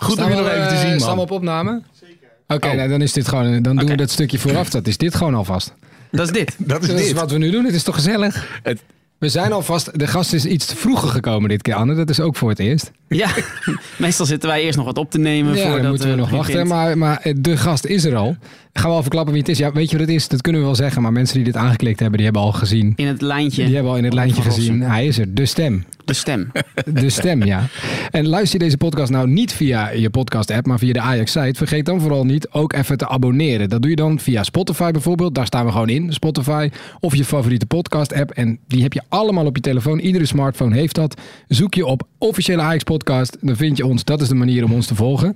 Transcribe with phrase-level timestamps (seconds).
[0.00, 1.18] Goed om je nog even te zien, Staan we man.
[1.18, 1.82] op opname?
[2.00, 2.28] Zeker.
[2.48, 2.74] Oké, Oh.
[2.74, 3.62] nou, dan is dit gewoon.
[3.62, 4.70] Dan doen we dat stukje vooraf.
[4.70, 5.72] Dat is dit gewoon alvast.
[6.10, 6.54] Dat is dit.
[6.58, 7.14] Dat is Dat is dit.
[7.14, 7.64] wat we nu doen.
[7.64, 8.60] Het is toch gezellig?
[8.62, 8.82] Het-
[9.18, 9.98] We zijn alvast.
[9.98, 11.94] De gast is iets te vroeger gekomen dit keer, Anne.
[11.94, 12.90] Dat is ook voor het eerst.
[13.08, 13.28] Ja,
[13.96, 16.30] meestal zitten wij eerst nog wat op te nemen Ja, voordat dan moeten we nog
[16.30, 16.66] wachten.
[16.66, 18.36] Maar, maar eh, de gast is er al.
[18.78, 19.58] Gaan we al verklappen wie het is?
[19.58, 20.28] Ja, weet je wat het is?
[20.28, 21.02] Dat kunnen we wel zeggen.
[21.02, 22.92] Maar mensen die dit aangeklikt hebben, die hebben al gezien.
[22.96, 24.80] In het lijntje, Die hebben al in het lijntje gezien.
[24.80, 25.34] Hij is er.
[25.34, 25.84] De stem.
[26.04, 26.50] de stem.
[26.84, 27.66] De stem, ja.
[28.10, 31.86] En luister je deze podcast nou niet via je podcast-app, maar via de Ajax-site, vergeet
[31.86, 33.68] dan vooral niet ook even te abonneren.
[33.68, 35.34] Dat doe je dan via Spotify bijvoorbeeld.
[35.34, 36.70] Daar staan we gewoon in, Spotify.
[37.00, 38.30] Of je favoriete podcast-app.
[38.30, 39.98] En die heb je allemaal op je telefoon.
[39.98, 41.20] Iedere smartphone heeft dat.
[41.48, 43.36] Zoek je op officiële Ajax-podcast.
[43.40, 44.04] Dan vind je ons.
[44.04, 45.32] Dat is de manier om ons te volgen.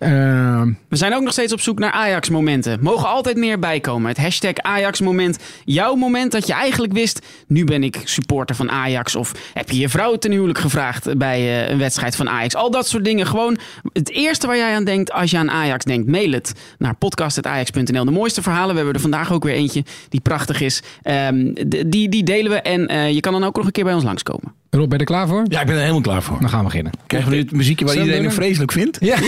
[0.00, 2.78] Ehm, We zijn ook nog steeds op zoek naar Ajax-momenten.
[2.80, 4.08] Mogen altijd meer bijkomen.
[4.08, 5.38] Het hashtag Ajax-moment.
[5.64, 7.26] Jouw moment dat je eigenlijk wist...
[7.46, 9.16] nu ben ik supporter van Ajax.
[9.16, 11.18] Of heb je je vrouw ten huwelijk gevraagd...
[11.18, 12.54] bij eh, een wedstrijd van Ajax.
[12.54, 13.26] Al dat soort dingen.
[13.26, 13.58] Gewoon
[13.92, 16.08] het eerste waar jij aan denkt als je aan Ajax denkt.
[16.08, 18.04] Mail het naar podcast.ajax.nl.
[18.04, 18.70] De mooiste verhalen.
[18.70, 20.82] We hebben er vandaag ook weer eentje die prachtig is.
[21.02, 21.52] Ehm,
[21.86, 22.60] die, die delen we.
[22.60, 24.59] En eh, je kan dan ook nog een keer bij ons langskomen.
[24.70, 25.42] Rob, ben je er klaar voor?
[25.48, 26.40] Ja, ik ben er helemaal klaar voor.
[26.40, 26.92] Dan gaan we beginnen.
[27.06, 28.96] Krijgen we nu het muziekje waar Zullen iedereen het vreselijk vindt?
[29.00, 29.16] Ja.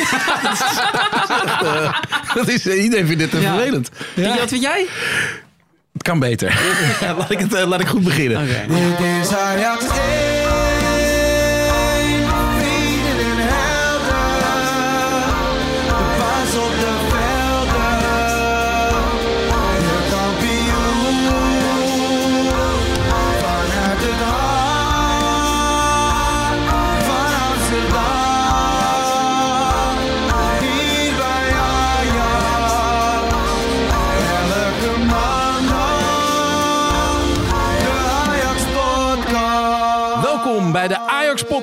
[2.34, 3.54] Dat is, eh, iedereen vindt dit te Ja.
[3.54, 3.90] vervelend.
[4.14, 4.38] Ja.
[4.38, 4.86] Wat vind jij?
[5.92, 6.60] Het kan beter.
[7.18, 8.42] laat, ik het, eh, laat ik goed beginnen.
[8.42, 8.64] Oké.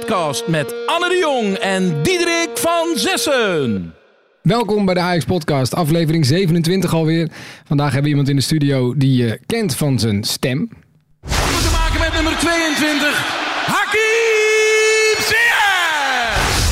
[0.09, 3.93] Podcast met Anne de Jong en Diederik van Zessen.
[4.41, 7.29] Welkom bij de Ajax Podcast, aflevering 27 alweer.
[7.65, 10.69] Vandaag hebben we iemand in de studio die je kent van zijn stem.
[11.21, 13.27] We te maken met nummer 22,
[13.65, 16.69] Hakim Ziyech.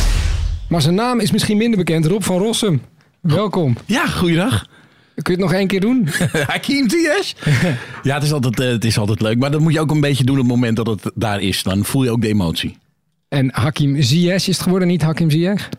[0.69, 2.81] Maar zijn naam is misschien minder bekend, Rob van Rossum.
[3.21, 3.77] Welkom.
[3.85, 4.65] Ja, goeiedag.
[5.15, 6.07] Kun je het nog één keer doen?
[6.47, 7.33] Hakim Ziyech.
[8.03, 9.37] Ja, het is, altijd, eh, het is altijd leuk.
[9.37, 11.63] Maar dat moet je ook een beetje doen op het moment dat het daar is.
[11.63, 12.77] Dan voel je ook de emotie.
[13.27, 15.69] En Hakim Ziyech is het geworden, niet Hakim Ziyech?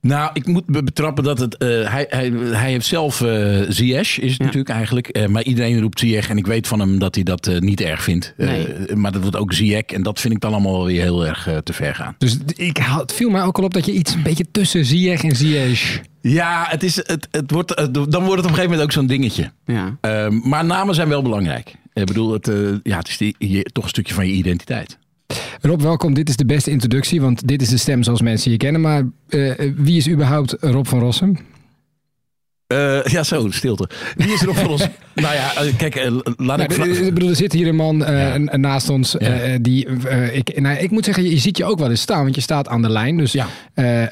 [0.00, 1.56] Nou, ik moet be- betrappen dat het.
[1.56, 5.08] eh, hij, hij, hij heeft zelf eh Ziyech, is het natuurlijk eigenlijk.
[5.08, 6.28] Eh, maar iedereen roept Ziyech.
[6.28, 8.34] En ik weet van hem dat hij dat niet erg vindt.
[8.36, 8.96] Eh, Nee.
[8.96, 9.82] maar dat wordt ook Ziyech.
[9.84, 12.14] En dat vind ik dan allemaal weer heel erg te ver gaan.
[12.18, 15.22] Dus ik, het viel mij ook al op dat je iets een beetje tussen Ziyech
[15.24, 16.00] en Ziyech...
[16.20, 19.06] Ja, het is, het, het wordt, dan wordt het op een gegeven moment ook zo'n
[19.06, 19.50] dingetje.
[19.66, 19.96] Ja.
[20.00, 21.74] Ehm, maar namen zijn wel belangrijk.
[21.92, 24.98] Ik bedoel, het, eh, ja, het is die, je, toch een stukje van je identiteit.
[25.64, 26.14] Rob, welkom.
[26.14, 28.80] Dit is de beste introductie, want dit is de stem zoals mensen je kennen.
[28.80, 31.38] Maar eh, wie is überhaupt Rob van Rossum?
[32.72, 33.88] Eh, ja, zo, stilte.
[34.16, 34.80] Wie is er op voor ons?
[35.14, 37.14] nou ja, eh, kijk, eh, laat Nou, ik...
[37.14, 38.38] bedoel, er zit hier een man Ja.
[38.38, 39.16] naast ons.
[39.60, 39.88] die,
[40.32, 42.68] ik, nou, ik moet zeggen, je, ziet je ook wel eens staan, want je staat
[42.68, 43.16] aan de lijn.
[43.16, 43.46] Dus Ja.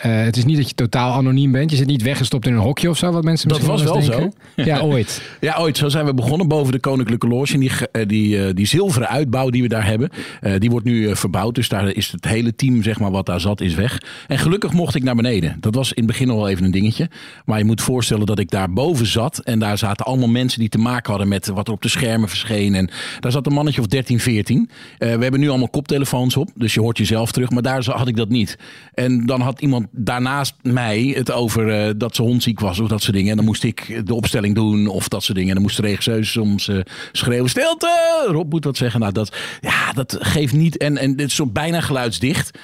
[0.09, 1.71] het is niet dat je totaal anoniem bent.
[1.71, 4.09] Je zit niet weggestopt in een hokje of zo, wat mensen Dat misschien was eens
[4.09, 4.39] wel denken.
[4.65, 5.23] Ja, ooit.
[5.41, 5.77] Ja, ooit.
[5.77, 7.53] Zo zijn we begonnen boven de Koninklijke Loge.
[7.53, 10.11] En die, die, die zilveren uitbouw die we daar hebben,
[10.59, 11.55] die wordt nu verbouwd.
[11.55, 13.99] Dus daar is het hele team, zeg maar, wat daar zat, is weg.
[14.27, 15.57] En gelukkig mocht ik naar beneden.
[15.61, 17.09] Dat was in het begin al even een dingetje.
[17.45, 19.39] Maar je moet voorstellen dat ik daar boven zat.
[19.39, 22.29] En daar zaten allemaal mensen die te maken hadden met wat er op de schermen
[22.29, 22.75] verscheen.
[22.75, 22.91] En
[23.21, 24.71] daar zat een mannetje of 13, 14.
[24.99, 26.51] Eh, we hebben nu allemaal koptelefoons op.
[26.55, 27.51] Dus je hoort jezelf terug.
[27.51, 28.59] Maar daar had ik dat niet.
[28.95, 33.03] En dan had iemand daarnaast mij het over eh, dat ze hondziek was of dat
[33.03, 33.31] soort dingen.
[33.31, 35.51] En dan moest ik de opstelling doen of dat soort dingen.
[35.51, 36.79] En dan moest de regisseur soms eh,
[37.13, 38.27] schreeuwen: Stilte!
[38.27, 39.01] Rob moet dat zeggen.
[39.01, 40.77] Nou, dat, ja, dat geeft niet.
[40.77, 42.59] En, en dit is zo bijna geluidsdicht.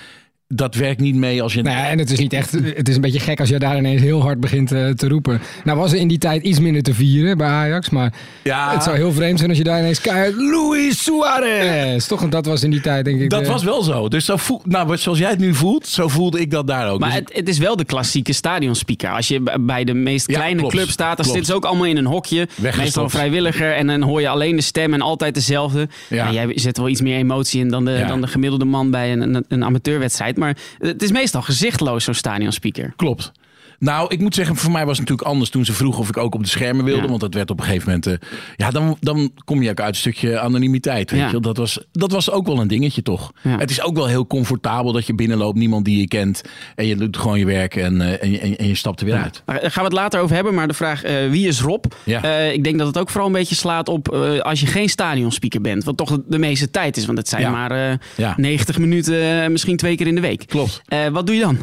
[0.49, 1.63] Dat werkt niet mee als je.
[1.63, 2.53] Nou ja, en het is niet echt.
[2.53, 5.41] Het is een beetje gek als je daar ineens heel hard begint eh, te roepen.
[5.65, 8.13] Nou was er in die tijd iets minder te vieren bij Ajax, maar
[8.45, 8.73] Ja.
[8.73, 12.07] het zou heel vreemd zijn als je daar ineens keihard Luis Suarez.
[12.07, 13.31] Toch, want dat was in die tijd denk ik.
[13.31, 14.09] dat de- was wel zo.
[14.09, 17.01] Dus zo voel, nou, zoals jij het nu voelt, zo voelde ik dat daar ook.
[17.01, 19.11] Maar Dus- het, het is wel de klassieke stadionspeaker.
[19.11, 20.75] Als je bij de meest Ja, kleine klopt.
[20.75, 22.49] club staat, dan zitten ze ook allemaal in een hokje.
[22.77, 23.73] Meestal vrijwilliger.
[23.75, 25.89] En dan hoor je alleen de stem en altijd dezelfde.
[26.09, 26.27] Ja.
[26.27, 28.07] En jij zet wel iets meer emotie in dan de, Ja.
[28.07, 30.36] dan de gemiddelde man bij een, een, een amateurwedstrijd.
[30.37, 32.93] Maar het is meestal gezichtloos, zo'n stadionspeaker.
[32.97, 33.33] Klopt.
[33.79, 36.17] Nou, ik moet zeggen, voor mij was het natuurlijk anders toen ze vroegen of ik
[36.17, 37.03] ook op de schermen wilde.
[37.03, 37.09] Ja.
[37.09, 38.07] Want dat werd op een gegeven moment.
[38.07, 38.15] eh,
[38.57, 41.11] ja, dan, dan kom je ook uit een stukje anonimiteit.
[41.11, 41.27] Weet Ja.
[41.27, 41.33] je?
[41.33, 41.41] wel.
[41.41, 43.33] Dat, was, dat was ook wel een dingetje, toch?
[43.43, 43.59] Ja.
[43.59, 46.43] Het is ook wel heel comfortabel dat je binnenloopt, niemand die je kent.
[46.75, 49.01] En je doet gewoon je werk en, eh, en, je, en, je- en je stapt
[49.01, 49.43] er weer uit.
[49.45, 50.55] Daar gaan we het later over hebben.
[50.55, 51.85] Maar de vraag, eh, wie is Rob?
[52.05, 54.89] Eh, ik denk dat het ook vooral een beetje slaat op eh, als je geen
[54.89, 55.85] stadionspeaker bent.
[55.85, 57.07] Wat toch de meeste tijd is.
[57.07, 58.35] Want het zijn maar eh, Ja.
[58.37, 60.47] 90 minuten, eh, misschien twee keer in de week.
[60.47, 60.83] Klopt.
[60.87, 61.59] Eh, wat doe je dan?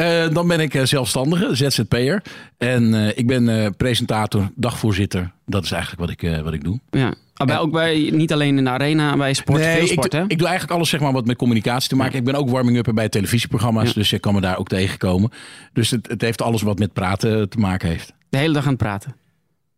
[0.00, 2.22] Eh, dan ben ik eh, zelfstandige, ZZP'er.
[2.58, 5.30] En eh, ik ben presentator, dagvoorzitter.
[5.46, 6.80] Dat is eigenlijk wat ik, wat ik doe.
[6.90, 7.14] Ja.
[7.34, 10.22] Ah, bij, ook bij, niet alleen in de arena, bij sport, veel ik, sport hè?
[10.26, 12.18] ik doe eigenlijk alles zeg maar, wat met communicatie te maken.
[12.18, 13.88] Ik ben ook warming-upper bij televisieprogramma's.
[13.88, 13.94] Ja.
[13.94, 15.30] Dus ik kan me daar ook tegenkomen.
[15.72, 18.12] Dus het, het heeft alles wat met praten te maken heeft.
[18.28, 19.14] De hele dag aan het praten.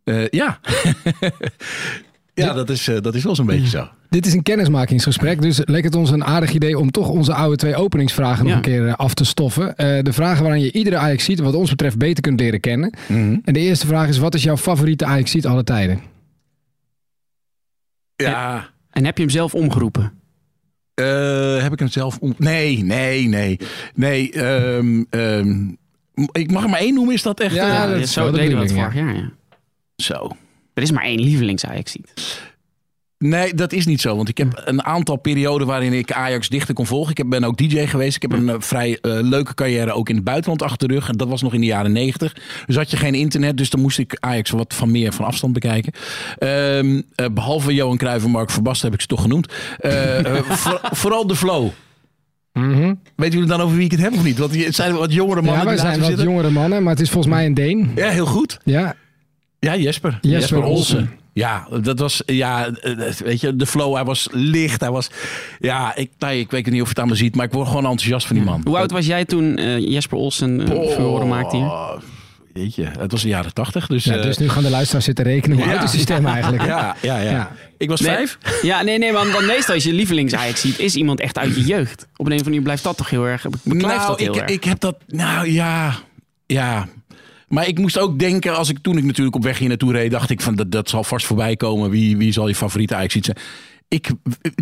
[0.04, 0.60] Eh, ja.
[2.34, 3.88] ja, dat is, eh, dat is wel zo'n beetje zo.
[4.08, 7.56] Dit is een kennismakingsgesprek, dus leek het ons een aardig idee om toch onze oude
[7.56, 8.56] twee openingsvragen nog Ja.
[8.56, 9.76] een keer eh, af te stoffen.
[9.76, 12.94] Eh, de vragen waarin je iedere ajax ziet, wat ons betreft, beter kunt leren kennen.
[13.08, 13.36] Mhm.
[13.44, 16.00] En de eerste vraag is, wat is jouw favoriete ajax ziet alle tijden?
[18.16, 18.70] Ja.
[18.90, 20.12] En heb je hem zelf omgeroepen?
[20.94, 22.34] Eh, heb ik hem zelf om...
[22.38, 23.58] Nee, nee, nee.
[23.94, 25.68] Nee, ehm, ehm,
[26.32, 27.54] ik mag er maar één noemen, is dat echt...
[27.54, 29.30] Ja, dat Ja, is zo wel de deden we vorig jaar, ja.
[29.96, 30.36] Zo.
[30.82, 32.40] Er is maar één lievelings Ajax ziet.
[33.18, 34.16] Nee, dat is niet zo.
[34.16, 37.10] Want ik heb een aantal perioden waarin ik Ajax dichter kon volgen.
[37.10, 38.16] Ik heb- ben ook DJ geweest.
[38.16, 41.08] Ik heb een eh, vrij eh, leuke carrière ook in het buitenland achter de rug.
[41.08, 42.36] En dat was nog in de jaren negentig.
[42.66, 43.56] Dus had je geen internet.
[43.56, 45.92] Dus dan moest ik Ajax wat van meer van afstand bekijken.
[46.38, 49.52] Ehm, eh, behalve Johan Cruijff en Mark Verbasten heb ik ze toch genoemd.
[50.62, 51.68] Voor- vooral de flow.
[52.52, 52.94] Mhm.
[53.16, 54.38] Weet jullie dan over wie ik het heb of niet?
[54.38, 56.24] Want het zijn wat jongere mannen Ja, wij die zijn wat zitten.
[56.26, 57.92] jongere mannen, maar het is volgens mij een Deen.
[57.94, 58.58] Ja, heel goed.
[58.64, 58.94] Ja,
[59.66, 60.18] Ja, Jesper.
[60.20, 60.96] Jesper Olsen.
[60.96, 61.10] Olsen.
[61.32, 65.10] Ja, dat was, ja, eh, weet je, de flow, hij was licht, hij was,
[65.60, 67.66] ja, ik, nou, ik weet niet of je het aan me ziet, maar ik word
[67.66, 68.60] gewoon enthousiast van die man.
[68.64, 72.00] Hoe oud was jij toen eh, Jesper Olsen uh, Oh, verhoren maakte hier?
[72.52, 74.04] Weet je, het was de jaren tachtig, dus...
[74.04, 75.72] ja dus nu gaan de luisteraars zitten rekenen hoe ja.
[75.72, 76.64] oud is die stem eigenlijk.
[76.64, 77.50] ja, ja, ja, Ja.
[77.78, 78.14] Ik was Nee.
[78.14, 78.38] vijf.
[78.62, 81.54] Ja, nee, nee, want dan meestal als je lievelings Ajax ziet, is iemand echt uit
[81.54, 82.02] je jeugd.
[82.02, 84.40] Op een of andere manier blijft dat toch heel erg, beklijft Nou, dat heel ik,
[84.40, 84.50] erg.
[84.50, 85.94] ik heb dat, nou ja,
[86.46, 86.88] ja.
[87.52, 90.10] Maar ik moest ook denken, als ik toen ik natuurlijk op weg hier naartoe reed,
[90.10, 91.90] dacht ik van dat, dat zal vast voorbij komen.
[91.90, 93.36] Wie, wie zal je favoriete Ajax zijn?
[93.88, 94.10] Ik,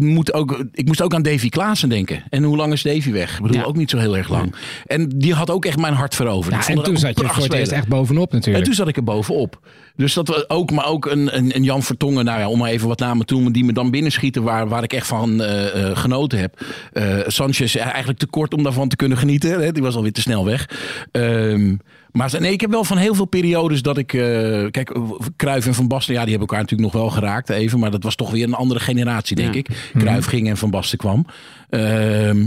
[0.01, 2.23] moet ook, ik moest ook aan Davy Klaassen denken.
[2.31, 3.37] En hoe lang is Davy weg?
[3.37, 3.67] Ik bedoel, Ja.
[3.67, 4.55] ook niet zo heel erg lang.
[4.87, 6.67] En die had ook echt mijn hart veroverd.
[6.67, 8.65] Ja, en toen zat je voor het eerst echt bovenop En natuurlijk.
[8.65, 9.61] toen zat ik er bovenop.
[9.97, 12.71] Dus dat was ook, maar ook een, een, een Jan Vertongen, nou ja, om maar
[12.71, 15.91] even wat namen te noemen, die me dan binnenschieten waar, waar ik echt van eh,
[15.91, 16.61] eh, genoten heb.
[16.93, 19.61] Eh Sanchez eigenlijk te kort om daarvan te kunnen genieten.
[19.61, 19.73] Hè?
[19.73, 20.69] Die was alweer te snel weg.
[21.13, 21.75] Ehm,
[22.13, 24.13] maar nee, ik heb wel van heel veel periodes dat ik.
[24.13, 24.21] eh,
[24.71, 24.93] kijk,
[25.37, 27.79] Kruif en Van Basten, ja, die hebben elkaar natuurlijk nog wel geraakt even.
[27.79, 29.59] Maar dat was toch weer een andere generatie, denk Ja.
[29.61, 29.69] ik.
[29.99, 31.27] Kruif ging en Van Basten kwam.
[31.69, 32.47] Ehm,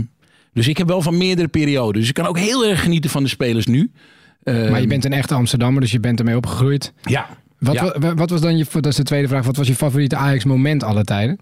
[0.52, 2.00] dus ik heb wel van meerdere periodes.
[2.00, 3.90] Dus ik kan ook heel erg genieten van de spelers nu.
[4.42, 6.92] Ehm, Maar je bent een echte Amsterdammer, dus je bent ermee opgegroeid.
[7.02, 7.26] Ja.
[7.58, 7.94] Wat, Ja.
[7.98, 10.44] wa- wat was dan je, dat is de tweede vraag, wat was je favoriete Ajax
[10.44, 11.38] moment alle tijden?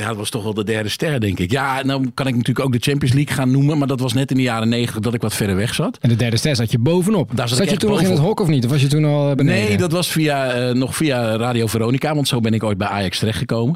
[0.00, 1.50] Ja, dat was toch wel de derde ster, denk ik.
[1.50, 3.78] Ja, nou kan ik natuurlijk ook de Champions League gaan noemen.
[3.78, 5.98] Maar dat was net in de jaren negentig dat ik wat verder weg zat.
[6.00, 7.30] En de derde ster zat je bovenop.
[7.34, 8.64] Daar zat je toen nog in het hok of niet?
[8.64, 9.68] Of was je toen al eh, beneden?
[9.68, 12.14] Nee, dat was via, eh, nog via Radio Veronica.
[12.14, 13.74] Want zo ben ik ooit bij Ajax terechtgekomen.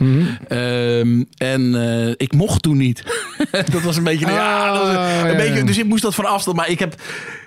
[0.48, 3.02] Ehm, en eh, ik mocht toen niet.
[3.72, 4.26] dat was een beetje...
[4.26, 5.64] ja, dat was een, een ja, beetje ja.
[5.64, 6.56] dus ik moest dat van afstand.
[6.56, 6.94] Maar ik heb,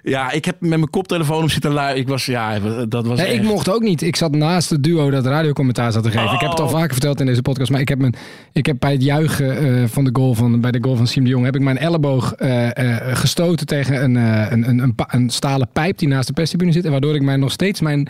[0.07, 2.01] ja, ik heb met mijn koptelefoon op zitten luisteren.
[2.01, 4.01] Ik was, ja, dat was Nee, ik mocht ook niet.
[4.01, 6.33] Ik zat naast het duo dat radiocommentaar zat te geven.
[6.33, 6.71] Ik heb het al Oh.
[6.71, 7.71] vaker verteld in deze podcast.
[7.71, 8.15] Maar ik heb, mijn,
[8.53, 11.23] ik heb bij het juichen eh, van de goal van, bij de goal van Siem
[11.23, 11.45] de Jong...
[11.45, 16.07] heb ik mijn elleboog eh, eh, gestoten tegen een, een, een, een stalen pijp die
[16.07, 16.85] naast de perstribune zit.
[16.85, 18.07] En waardoor ik mij nog steeds mijn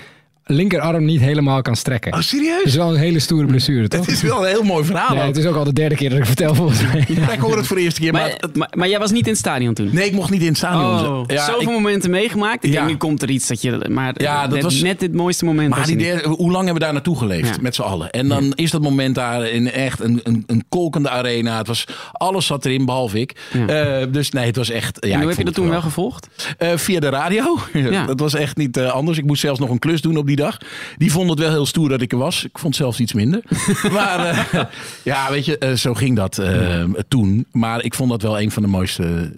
[0.48, 2.12] linkerarm niet helemaal kan strekken.
[2.12, 2.64] Oh, Dat serieus?
[2.64, 4.06] is wel een hele stoere blessure, toch?
[4.06, 5.16] Het is wel een heel mooi verhaal.
[5.16, 7.06] Ja, het is ook al de derde keer dat ik het vertel volgens mij.
[7.08, 8.12] Ja, ik hoor het voor de eerste keer.
[8.12, 9.90] Maar, maar, maar, maar jij was niet in het stadion toen?
[9.92, 11.08] nee, ik mocht niet in het stadion.
[11.18, 12.64] Oh, Ja, zoveel ik- momenten meegemaakt.
[12.64, 12.76] Ik Ja.
[12.78, 13.86] denk, nu komt er iets dat je...
[13.90, 15.70] Maar Ja, dat net, was- net dit mooiste moment.
[15.70, 17.48] Maar was die derde, hoe lang hebben we daar naartoe geleefd?
[17.56, 17.62] Ja.
[17.62, 18.10] Met z'n allen.
[18.10, 21.58] En dan is dat moment daar in echt een, een, een kolkende arena.
[21.58, 23.36] Het was, alles zat erin, behalve ik.
[23.54, 23.68] Ja.
[23.68, 24.98] Eh, dus nee, het was echt...
[25.06, 26.28] Ja, en hoe heb je dat toen het wel gevolgd?
[26.58, 27.58] Eh, via de radio.
[27.74, 28.06] Ja.
[28.14, 29.18] dat was echt niet eh, anders.
[29.18, 30.58] Ik moest zelfs nog een klus doen op die dag.
[30.98, 32.44] Die vond het wel heel stoer dat ik er was.
[32.44, 33.42] Ik vond zelfs iets minder.
[33.92, 34.64] maar eh,
[35.04, 37.46] ja, weet je, eh, zo ging dat eh, toen.
[37.52, 39.32] Maar ik vond dat wel een van de mooiste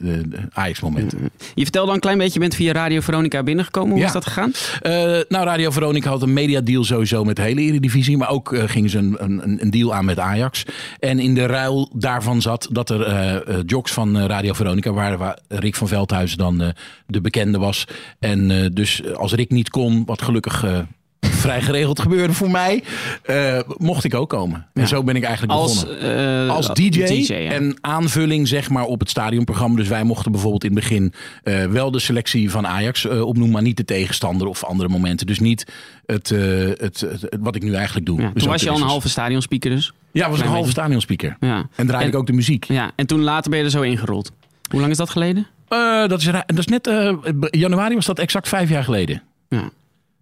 [0.54, 1.30] Ajax-momenten.
[1.56, 3.92] Je vertelde al een klein beetje, je bent via Radio Veronica binnengekomen.
[3.92, 4.06] Hoe Ja.
[4.06, 4.52] is dat gegaan?
[5.30, 8.18] Nou, Radio Veronica had een mediadeal sowieso met de hele Eredivisie.
[8.18, 10.64] Maar ook gingen ze een, een, een deal aan met Ajax.
[11.00, 15.18] En in de ruil daarvan zat dat er jocks van Radio Veronica waren...
[15.18, 16.74] waar Rick van Veldhuizen dan
[17.08, 17.86] de bekende was.
[18.20, 20.66] En dus als Rick niet kon, wat gelukkig...
[21.20, 22.84] eh, vrij geregeld gebeurde voor mij,
[23.24, 24.66] eh, mocht ik ook komen.
[24.74, 26.48] En zo ben ik eigenlijk Als, begonnen.
[26.48, 27.52] eh, Als DJ, ja.
[27.52, 29.78] en aanvulling zeg maar op het stadionprogramma.
[29.78, 33.54] Dus wij mochten bijvoorbeeld in het begin eh, wel de selectie van Ajax eh, opnoemen,
[33.54, 35.28] maar niet de tegenstander of andere momenten.
[35.28, 35.66] Dus niet
[36.06, 38.22] het, eh, het, het- het- wat ik nu eigenlijk doe.
[38.22, 39.94] Ja, Dus toen was je al een halve stadionspeaker dus.
[40.12, 41.38] Ja, was een halve stadionspeaker.
[41.40, 41.56] Ja.
[41.76, 42.64] En draaide En- ik ook de muziek.
[42.64, 44.32] ja, en toen later ben je er zo ingerold.
[44.70, 45.48] Hoe lang is dat geleden?
[45.68, 47.14] Eh, dat, is, dat is net, eh,
[47.52, 49.22] januari was dat exact vijf jaar geleden.
[49.50, 49.70] Ja.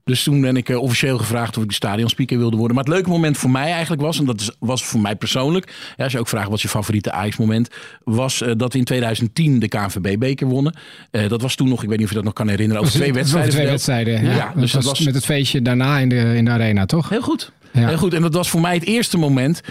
[0.07, 2.75] Dus toen ben ik eh, officieel gevraagd of ik de stadionspeaker wilde worden.
[2.75, 6.03] Maar het leuke moment voor mij eigenlijk was, en dat was voor mij persoonlijk, ja,
[6.03, 7.69] als je ook vraagt wat je favoriete Ajax-moment,
[8.03, 10.75] was eh, dat we in 2010 de KNVB-beker wonnen.
[11.11, 12.93] Eh, dat was toen nog, ik weet niet of je dat nog kan herinneren, over
[12.93, 13.51] twee Over wedstrijden.
[13.51, 13.85] twee verdeeld.
[13.85, 14.23] wedstrijden.
[14.23, 17.09] Ja, Ja, dus dat was met het feestje daarna in de, in de arena, toch?
[17.09, 17.51] Heel goed.
[17.71, 17.87] Ja.
[17.87, 18.13] Heel goed.
[18.13, 19.61] En dat was voor mij het eerste moment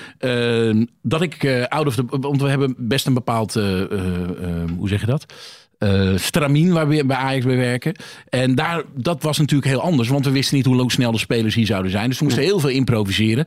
[1.03, 2.05] dat ik out of the...
[2.09, 3.55] Want we hebben best een bepaald...
[4.79, 5.27] hoe zeg je dat?
[5.79, 7.95] Eh stramien waar we bij Ajax bij werken.
[8.29, 10.09] En daar, dat was natuurlijk heel anders.
[10.09, 12.09] Want we wisten niet hoe snel de spelers hier zouden zijn.
[12.09, 13.47] Dus we moesten heel veel improviseren.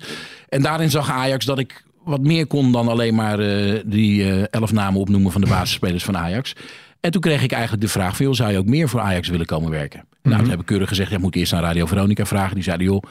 [0.50, 4.44] En daarin zag Ajax dat ik wat meer kon dan alleen maar eh, die eh,
[4.50, 6.56] elf namen opnoemen van de basisspelers van Ajax.
[7.00, 9.46] En toen kreeg ik eigenlijk de vraag: joh, zou je ook meer voor Ajax willen
[9.46, 10.06] komen werken?
[10.24, 12.56] Nou, toen heb ik keurig gezegd: ja, moet ik eerst aan Radio Veronica vragen.
[12.56, 13.04] Die zeiden: joh,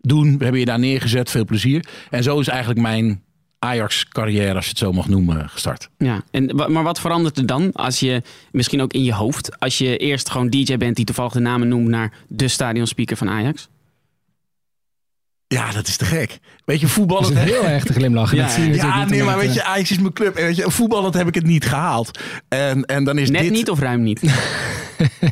[0.00, 0.38] doen.
[0.38, 1.30] We hebben je daar neergezet.
[1.30, 1.84] Veel plezier.
[2.10, 3.22] En zo is eigenlijk mijn
[3.64, 5.88] Ajax-carrière, als je het zo mag noemen, gestart.
[5.98, 9.78] Ja, en, maar wat verandert er dan als je, misschien ook in je hoofd, als
[9.78, 13.68] je eerst gewoon DJ bent die toevallig de namen noemt naar de stadionspeaker van Ajax?
[15.46, 16.38] Ja, dat is te gek.
[16.64, 17.30] Weet je, Dat voetballen...
[17.32, 18.36] is een heel erg te glimlachen.
[18.74, 20.36] Ja, dat nee, maar weet je, Ajax is mijn club.
[20.36, 22.18] En weet je, voetballend heb ik het niet gehaald.
[22.48, 23.50] En, en dan is Net dit...
[23.50, 24.22] niet of ruim niet?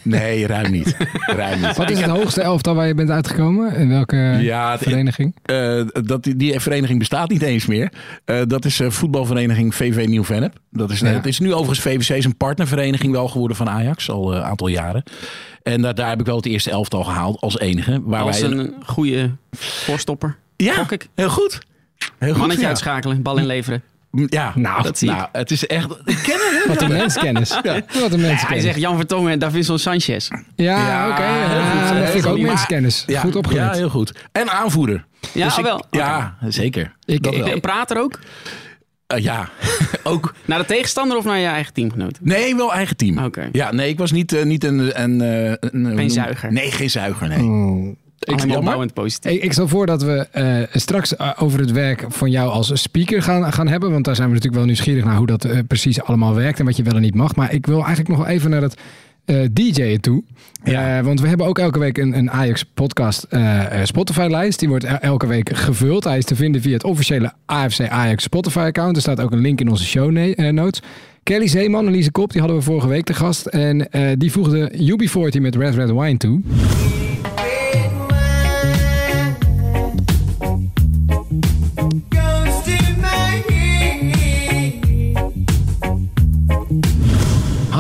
[0.03, 0.97] Nee, ruim niet.
[1.27, 1.77] Ruim niet.
[1.77, 3.75] Wat is het hoogste elftal waar je bent uitgekomen?
[3.75, 5.35] In welke Ja, vereniging?
[5.43, 7.93] Eh, dat, die, die vereniging bestaat niet eens meer.
[8.25, 10.59] Eh, dat is eh, voetbalvereniging VV Nieuw-Vennep.
[10.71, 11.07] Dat is, Ja.
[11.07, 14.11] Het is nu overigens VVC is een partnervereniging wel geworden van Ajax.
[14.11, 15.03] Al een aantal jaren.
[15.63, 18.01] En daar, daar heb ik wel het eerste elftal gehaald als enige.
[18.05, 20.37] Waar Als wij, een goede voorstopper.
[20.57, 21.59] ja, heel goed.
[22.19, 22.69] Heel goed Mannetje ja.
[22.69, 23.83] uitschakelen, bal inleveren.
[24.11, 25.17] Ja, Nou, dat zie ik.
[25.17, 25.91] nou, het is echt...
[26.05, 26.69] Ik ken hem.
[26.69, 27.49] Wat een menskennis.
[27.55, 28.43] Wat een Ja, menskennis.
[28.47, 30.29] hij zegt Jan Vertongen en Davinson Sanchez.
[30.57, 31.23] Ja, Ja, oké.
[31.23, 32.37] ja, dat vind ik ook.
[32.39, 33.05] Maar- menskennis.
[33.07, 33.63] Ja, Goed opgelet.
[33.63, 34.13] Ja, heel goed.
[34.33, 35.05] En aanvoerder.
[35.33, 35.85] Ja, Dus ik- wel.
[35.91, 36.93] Ja, zeker.
[37.05, 38.19] Ik- ik- praat er ook?
[39.07, 39.49] Eh, ja,
[40.03, 40.35] ook.
[40.45, 42.19] Naar de tegenstander of naar je eigen teamgenoot?
[42.21, 43.19] Nee, wel eigen team.
[43.25, 43.49] Oké.
[43.53, 45.03] Ja, nee, ik was niet, eh, niet een...
[45.03, 46.53] een, eh, een hoe noem- zuiger.
[46.53, 47.43] Nee, geen zuiger, nee.
[47.43, 47.97] Oh.
[48.21, 48.93] Jammer.
[48.93, 49.33] positief.
[49.33, 52.83] Ik, ik stel voor dat we eh, straks eh, over het werk van jou als
[52.83, 53.91] speaker gaan, gaan hebben.
[53.93, 56.65] Want daar zijn we natuurlijk wel nieuwsgierig naar hoe dat eh, precies allemaal werkt en
[56.65, 57.37] wat je wel en niet mag.
[57.37, 58.75] Maar ik wil eigenlijk nog wel even naar het
[59.25, 60.23] eh DJ'en toe.
[60.65, 61.03] Ja.
[61.03, 63.27] Want we hebben ook elke week een, een Ajax podcast
[63.83, 64.59] Spotify lijst.
[64.59, 66.05] Die wordt el- elke week gevuld.
[66.05, 68.97] Hij is te vinden via het officiële AFC Ajax Spotify account.
[68.97, 70.11] Er staat ook een link in onze show
[70.51, 70.83] notes.
[71.23, 73.47] Kelly Zeeman en Lise Kop, die hadden we vorige week te gast.
[73.47, 76.41] En eh, die voegde UB40 met Red Red Wine toe.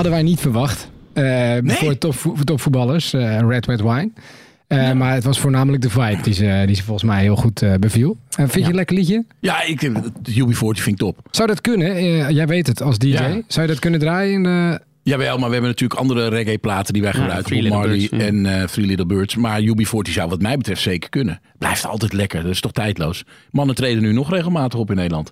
[0.00, 0.90] Hadden wij niet verwacht.
[1.12, 2.14] eh, Voor top,
[2.44, 4.10] topvoetballers, eh, Red Red Wine.
[4.66, 7.62] Eh, Maar het was voornamelijk de vibe die ze, die ze volgens mij heel goed
[7.62, 8.16] eh, beviel.
[8.30, 9.24] Eh, vind je een lekker liedje?
[9.40, 11.18] Ja, ik, het UB40 vind ik top.
[11.30, 12.34] Zou dat kunnen?
[12.34, 13.06] Jij weet het als DJ.
[13.08, 13.40] Ja.
[13.46, 14.32] Zou je dat kunnen draaien?
[14.32, 17.60] in de- Jawel, maar we hebben natuurlijk andere reggae-platen die wij gebruiken.
[17.62, 19.36] Bob Marley Birds, en eh Three Little Birds.
[19.36, 21.40] Maar UB40 zou wat mij betreft zeker kunnen.
[21.58, 23.24] Blijft altijd lekker, dat is toch tijdloos.
[23.50, 25.30] Mannen treden nu nog regelmatig op in Nederland.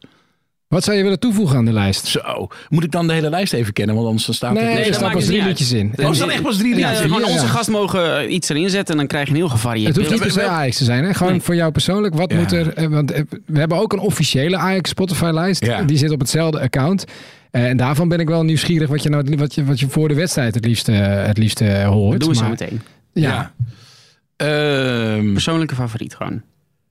[0.68, 2.06] Wat zou je willen toevoegen aan de lijst?
[2.06, 3.94] Zo, moet ik dan de hele lijst even kennen?
[3.94, 4.78] Want anders dan staat Nee, het...
[4.78, 5.92] er dat staan pas drie liedjes in.
[5.96, 7.08] Oh, er staan echt pas drie liedjes in?
[7.08, 9.88] gewoon onze gast mogen eh, iets erin zetten en dan krijg je een heel gevarieerd
[9.88, 11.04] Het hoeft niet per se Ajax te zijn.
[11.04, 11.14] Hè?
[11.14, 11.40] Gewoon Nee.
[11.42, 12.14] voor jou persoonlijk.
[12.14, 12.38] Wat Ja.
[12.38, 12.74] moet er...
[12.74, 15.64] eh, Want eh, we hebben ook een officiële Ajax Spotify lijst.
[15.64, 15.82] Ja.
[15.82, 17.04] Die zit op hetzelfde account.
[17.50, 20.08] Eh, en daarvan ben ik wel nieuwsgierig wat je, nou, wat je, wat je voor
[20.08, 22.10] de wedstrijd het liefst, het liefst hoort.
[22.10, 22.80] Dat doen we zo meteen.
[23.12, 23.52] Ja.
[24.36, 26.42] Ehm, Persoonlijke favoriet gewoon.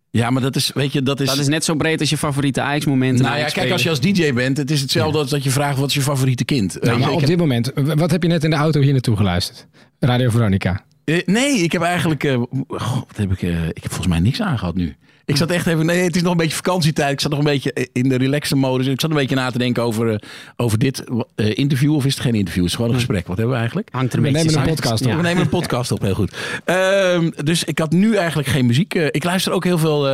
[0.10, 1.28] Ja, maar dat is, weet je, dat is...
[1.28, 3.26] Dat is net zo breed als je favoriete Ajax-momenten.
[3.26, 5.78] nou ja, kijk, als je als DJ bent, het is hetzelfde als dat je vraagt
[5.78, 6.78] wat is je favoriete kind.
[6.82, 9.16] Nou, je, maar op dit moment, wat heb je net in de auto hier naartoe
[9.16, 9.68] geluisterd?
[10.00, 10.84] Radio Veronica.
[11.04, 12.24] Eh, nee, ik heb eigenlijk.
[12.24, 14.96] eh, goh, wat heb ik, eh, ik heb volgens mij niks aangehad nu.
[15.28, 15.86] Ik zat echt even.
[15.86, 17.12] Nee, het is nog een beetje vakantietijd.
[17.12, 18.88] Ik zat nog een beetje in de relaxe modus.
[18.88, 20.18] Ik zat een beetje na te denken over, eh,
[20.56, 21.04] over dit
[21.36, 21.94] eh, interview.
[21.96, 22.62] Of is het geen interview?
[22.62, 23.28] Het is gewoon een gesprek.
[23.28, 23.90] Wat hebben we eigenlijk?
[23.92, 25.08] Hangt er een We beetje nemen een podcast op.
[25.10, 25.16] Ja.
[25.16, 26.36] We nemen een podcast op, heel goed.
[26.66, 28.96] Ehm, dus ik had nu eigenlijk geen muziek.
[28.96, 30.08] Eh, ik luister ook heel veel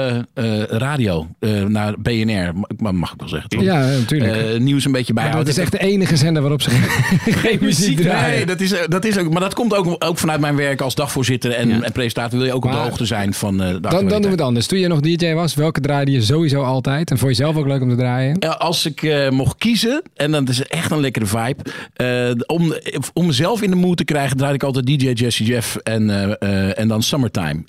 [0.70, 1.28] radio
[1.68, 2.52] naar BNR.
[2.78, 3.50] Mag, mag ik wel zeggen.
[3.50, 3.62] toch?
[3.62, 4.60] Ja, natuurlijk.
[4.60, 6.70] Nieuws een beetje maar dat is echt de enige zender waarop ze
[7.26, 8.36] geen, muziek draaien.
[8.36, 9.32] Nee, dat is, dat is ook.
[9.32, 11.82] Maar dat komt ook, ook vanuit mijn werk als dagvoorzitter en, Ja.
[11.82, 12.38] en presentator.
[12.38, 14.68] Wil je ook op de hoogte zijn van de Dan, dan doen we het anders.
[14.68, 17.12] Toen je nog DJ was, welke draaide je sowieso altijd?
[17.12, 18.40] En vond je zelf ook leuk om te draaien?
[18.60, 21.64] Als ik eh, mocht kiezen, en dan is echt een lekkere vibe.
[21.94, 22.74] eh, om,
[23.14, 26.80] om mezelf in de mood te krijgen, draai ik altijd DJ Jesse Jeff en, eh,
[26.80, 27.64] en dan Summertime.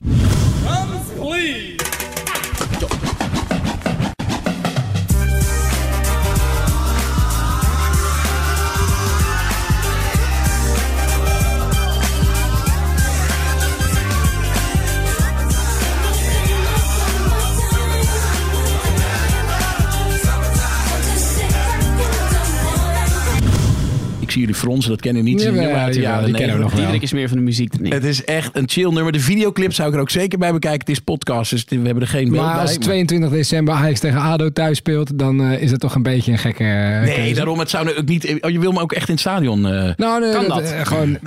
[24.47, 25.43] Jullie fronsen, dat kennen niet.
[25.43, 26.59] Jaren die kennen we 90.
[26.61, 26.79] nog wel.
[26.81, 27.93] Diederik is meer van de muziek dan ik.
[27.93, 29.13] Het is echt een chill nummer.
[29.13, 30.81] De videoclip zou ik er ook zeker bij bekijken.
[30.81, 32.63] Het is podcast, dus we hebben er geen beeld Maar bij.
[32.63, 36.33] als 22 december Ajax tegen ADO thuis speelt, dan eh, is het toch een beetje
[36.33, 37.35] een gekke eh, Nee, keuze.
[37.35, 38.37] daarom, het zou nu ook niet...
[38.41, 39.67] Oh, je wil me ook echt in het stadion...
[39.67, 40.63] eh, Nou, nee, Kan dat?
[40.73, 41.19] eh, gewoon,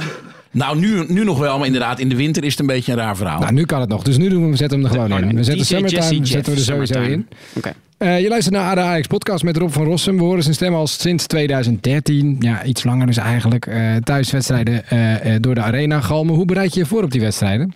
[0.57, 2.97] nou, nu, nu nog wel, maar inderdaad, in de winter is het een beetje een
[2.97, 3.39] raar verhaal.
[3.39, 4.03] nou, nu kan het nog.
[4.03, 5.35] Dus nu doen we, we zetten hem er gewoon in.
[5.35, 7.27] We zetten Summertime zetten we er sowieso in.
[7.53, 7.73] Oké.
[7.97, 10.17] Eh, je luistert naar ADO Ajax podcast met Rob van Rossum.
[10.17, 12.35] We horen zijn stem al sinds 2013.
[12.39, 13.65] Ja, iets langer dus eigenlijk.
[13.65, 16.01] Eh, thuiswedstrijden eh, door de arena.
[16.01, 17.73] Galmen, hoe bereid je je voor op die wedstrijden?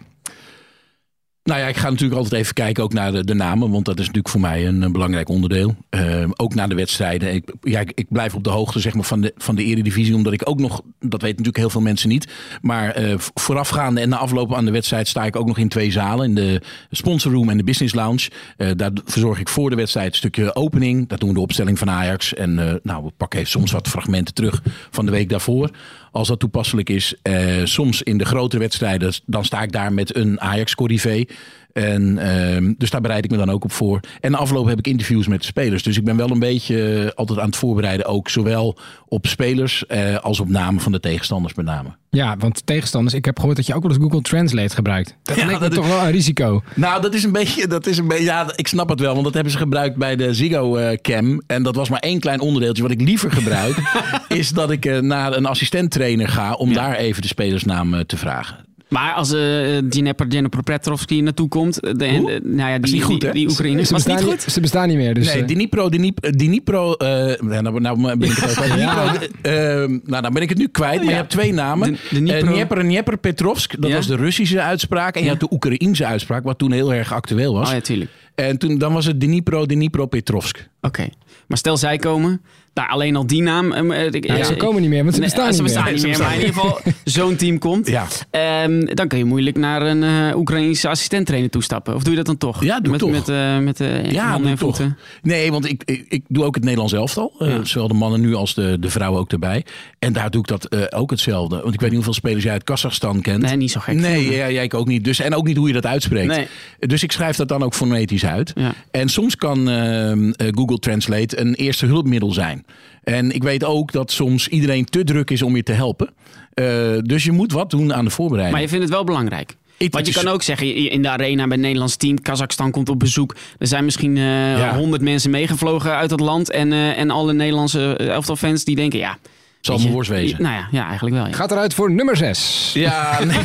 [1.43, 3.71] Nou ja, ik ga natuurlijk altijd even kijken ook naar de, de namen.
[3.71, 5.75] Want dat is natuurlijk voor mij een, een belangrijk onderdeel.
[5.89, 7.33] Eh, ook naar de wedstrijden.
[7.33, 7.51] Ik,
[7.93, 10.15] ik, blijf op de hoogte zeg maar, van, de, van de eredivisie.
[10.15, 12.27] Omdat ik ook nog, dat weten natuurlijk heel veel mensen niet.
[12.61, 15.69] Maar eh, v- voorafgaande en na afloop aan de wedstrijd sta ik ook nog in
[15.69, 16.25] twee zalen.
[16.25, 18.29] In de sponsorroom en de business lounge.
[18.57, 21.07] Eh, daar verzorg ik voor de wedstrijd een stukje opening.
[21.07, 22.33] Dat doen we de opstelling van Ajax.
[22.33, 25.69] En eh, nou, we pakken soms wat fragmenten terug van de week daarvoor.
[26.11, 27.15] Als dat toepasselijk is.
[27.21, 31.25] Eh, soms in de grotere wedstrijden, dan sta ik daar met een Ajax-corrivé.
[31.73, 33.99] En, ehm, dus daar bereid ik me dan ook op voor.
[34.19, 35.83] En afloop heb ik interviews met de spelers.
[35.83, 38.05] Dus ik ben wel een beetje eh, altijd aan het voorbereiden.
[38.05, 41.89] Ook zowel op spelers eh, als op namen van de tegenstanders met name.
[42.09, 45.15] Ja, want tegenstanders, ik heb gehoord dat je ook wel eens Google Translate gebruikt.
[45.23, 46.61] Dat Ja, dat is- toch wel een risico.
[46.75, 49.23] Nou, dat is een beetje, dat is een beetje, ja, ik snap het wel, want
[49.23, 51.41] dat hebben ze gebruikt bij de Ziggo eh, Cam.
[51.47, 52.81] En dat was maar één klein onderdeeltje.
[52.83, 53.75] Wat ik liever gebruik,
[54.27, 56.75] is dat ik naar een assistent-trainer ga om Ja.
[56.75, 58.57] daar even de spelersnaam te vragen.
[58.91, 62.31] Maar als uh, Dnepr Dnepr Petrovski hier naartoe komt, de, Hoe?
[62.31, 63.35] de- nou ja, die, niet goed, die, hè?
[63.35, 63.83] die Oekraïne.
[63.83, 64.41] Ze Was niet goed?
[64.41, 65.13] ze bestaan niet meer.
[65.13, 69.07] Dus, nee, eh, Dnipro, Dnipro, Dnipro eh, nou, nou ben ik het ook Ja.
[69.13, 71.09] Dnipro, eh, nou, dan ben ik het nu kwijt, maar Ja.
[71.09, 71.91] je hebt twee namen.
[71.91, 73.95] De- de Dnipro- Eh, Dnieper, Dnieper Petrovsk, dat Ja.
[73.95, 75.13] was de Russische uitspraak.
[75.15, 75.31] En je Ja.
[75.31, 77.67] had de Oekraïense uitspraak, wat toen heel erg actueel was.
[77.69, 78.09] Oh ja, tuurlijk.
[78.35, 80.67] En toen, dan was het Dnipro, Dnipro Petrovsk.
[80.81, 81.07] Oké.
[81.47, 82.41] Maar stel zij komen,
[82.73, 83.71] nou, alleen al die naam.
[83.71, 85.91] ehm, ik- eh, ze komen niet meer, want ze nee, bestaan ze niet bestaan meer.
[85.93, 86.17] niet Ze meer.
[86.17, 87.87] bestaan Maar in ieder geval, zo'n team komt.
[87.97, 88.07] Ja.
[88.31, 91.95] Ehm, dan kun je moeilijk naar een eh Oekraïnse assistenttrainer toestappen.
[91.95, 92.63] Of doe je dat dan toch?
[92.63, 93.11] Ja, doe met, toch.
[93.11, 94.75] Met, eh, met de Ja, handen en toch.
[94.77, 94.97] voeten.
[95.21, 97.33] Nee, want ik, ik, ik doe ook het Nederlands elftal.
[97.39, 97.63] Ja.
[97.65, 99.65] Zowel de mannen nu als de, de vrouwen ook erbij.
[99.99, 101.59] En daar doe ik dat ook hetzelfde.
[101.61, 103.41] Want ik weet niet hoeveel spelers jij uit Kazachstan kent.
[103.41, 103.95] Nee, niet zo gek.
[103.95, 105.03] Nee, ja, jij ik ook niet.
[105.03, 106.27] Dus, en ook niet hoe je dat uitspreekt.
[106.35, 106.47] Nee.
[106.79, 108.51] Dus ik schrijf dat dan ook fonetisch uit.
[108.55, 108.73] Ja.
[108.91, 112.60] En soms kan eh, eh, Google Translate een eerste hulpmiddel zijn.
[113.03, 116.09] En ik weet ook dat soms iedereen te druk is om je te helpen.
[116.53, 116.65] Eh,
[117.01, 118.53] dus je moet wat doen aan de voorbereiding.
[118.53, 119.55] Maar je vindt het wel belangrijk.
[119.77, 122.71] Ik- Want je is- kan ook zeggen, in de arena bij het Nederlands team, Kazachstan
[122.71, 123.35] komt op bezoek.
[123.57, 124.23] Er zijn misschien eh,
[124.57, 124.75] Ja.
[124.77, 126.49] honderd mensen meegevlogen uit het land.
[126.51, 129.17] En, eh, en alle Nederlandse eh, elftal fans die denken, ja...
[129.61, 130.41] zal me worst wezen.
[130.41, 131.25] Nou ja, ja eigenlijk wel.
[131.25, 131.33] Ja.
[131.33, 132.71] Gaat eruit voor nummer 6.
[132.73, 133.37] Ja, nee.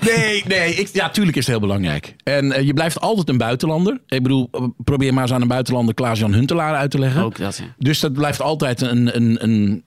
[0.16, 2.14] nee, nee ik, ja, tuurlijk is het heel belangrijk.
[2.22, 4.00] En eh, je blijft altijd een buitenlander.
[4.06, 7.22] Ik bedoel, eh, probeer maar eens aan een buitenlander Klaas-Jan Huntelaar uit te leggen.
[7.22, 7.64] Ook dat, ja.
[7.78, 9.84] Dus dat blijft altijd een, een, een,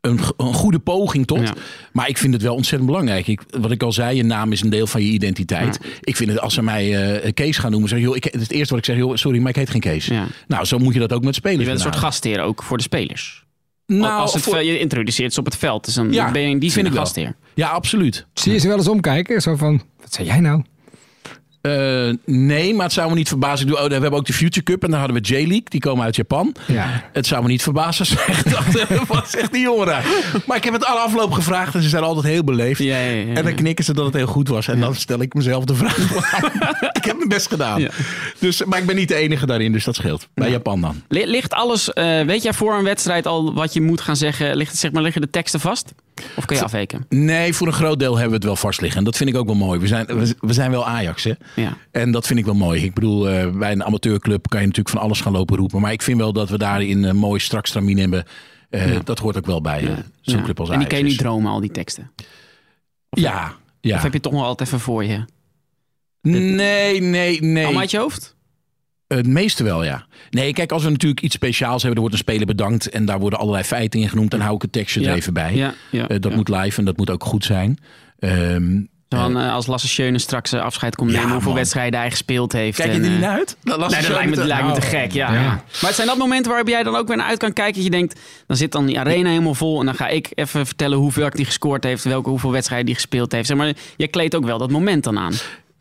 [0.00, 1.40] een, een goede poging tot.
[1.40, 1.54] Ja.
[1.92, 3.26] Maar ik vind het wel ontzettend belangrijk.
[3.26, 5.80] Ik, wat ik al zei, je naam is een deel van je identiteit.
[6.00, 8.40] Ik vind het, als ze mij eh, Kees gaan noemen, zeg joh, ik, het is
[8.40, 10.06] het eerste wat ik zeg, joh, sorry, maar ik heet geen Kees.
[10.06, 10.26] Ja.
[10.46, 12.76] Nou, zo moet je dat ook met spelers Je bent een soort gastheer ook voor
[12.76, 13.45] de spelers.
[13.86, 16.48] Nou, Als het, voor- je introduceert ze op het veld, dus dan Ja, ben je
[16.48, 17.36] in die zin vind een ik gastheer.
[17.54, 18.26] ja, absoluut.
[18.34, 19.40] Zie je ze wel eens omkijken?
[19.42, 20.62] Zo van, wat zei jij nou?
[21.66, 23.66] Eh, nee, maar het zou me niet verbazen.
[23.66, 25.62] Ik doe- Oh, we hebben ook de Future Cup en dan hadden we J-League.
[25.64, 26.54] Die komen uit Japan.
[26.66, 27.04] Ja.
[27.12, 30.04] Het zou me niet verbazen echt dachten, wat zegt die jongen daar?
[30.46, 32.82] Maar ik heb het alle afloop gevraagd en ze zijn altijd heel beleefd.
[32.82, 33.34] Ja, ja.
[33.34, 34.68] En dan knikken ze dat het heel goed was.
[34.68, 35.98] En dan stel ik mezelf de vraag.
[37.00, 37.88] ik heb mijn best gedaan.
[38.38, 40.28] Dus, maar ik ben niet de enige daarin, dus dat scheelt.
[40.34, 41.02] Bij Japan dan.
[41.08, 44.56] Li- Ligt alles, eh, weet jij voor een wedstrijd al wat je moet gaan zeggen?
[44.56, 45.92] Ligt, het, zeg maar, liggen de teksten vast?
[46.36, 47.06] Of kun je afweken?
[47.08, 48.98] Nee, voor een groot deel hebben we het wel vast liggen.
[48.98, 49.80] En dat vind ik ook wel mooi.
[49.80, 51.32] We zijn, we, we zijn wel Ajax, hè?
[51.54, 51.76] Ja.
[51.90, 52.84] En dat vind ik wel mooi.
[52.84, 55.80] Ik bedoel, eh, bij een amateurclub kan je natuurlijk van alles gaan lopen roepen.
[55.80, 58.24] Maar ik vind wel dat we daarin een mooi strak stramien hebben.
[58.70, 60.42] Eh, Dat hoort ook wel bij eh, zo'n Ja.
[60.42, 60.88] club als en die Ajax.
[60.88, 61.16] kun je nu is.
[61.16, 62.10] dromen, al die teksten?
[63.10, 63.96] Ja, ja.
[63.96, 65.24] Of heb je het toch nog altijd even voor je?
[66.22, 67.64] Nee, nee, nee.
[67.64, 68.35] Allemaal uit je hoofd?
[69.08, 70.06] Het meeste wel, ja.
[70.30, 73.18] Nee, kijk, als we natuurlijk iets speciaals hebben, er wordt een speler bedankt en daar
[73.18, 75.10] worden allerlei feiten in genoemd, dan hou ik het tekstje Ja.
[75.10, 75.54] er even bij.
[75.54, 77.78] Ja, ja, Eh, dat moet live en dat moet ook goed zijn.
[78.18, 82.52] Ehm, Dan, eh, als Lasse Schöne straks eh, afscheid komt nemen, hoeveel wedstrijden hij gespeeld
[82.52, 82.76] heeft.
[82.78, 83.56] kijk je en, er niet eh, naar uit?
[83.62, 85.30] Nee, dat lijkt me, met- lijkt me te Nou, gek, ja.
[85.30, 87.74] Maar het zijn dat momenten waarop jij dan ook weer naar uit kan kijken.
[87.74, 89.80] Dat je denkt, dan zit dan die arena helemaal vol.
[89.80, 92.04] En dan ga ik even vertellen hoeveel die gescoord heeft.
[92.04, 93.46] Welke, hoeveel wedstrijden die gespeeld heeft.
[93.46, 95.32] Zeg maar, jij kleedt ook wel dat moment dan aan.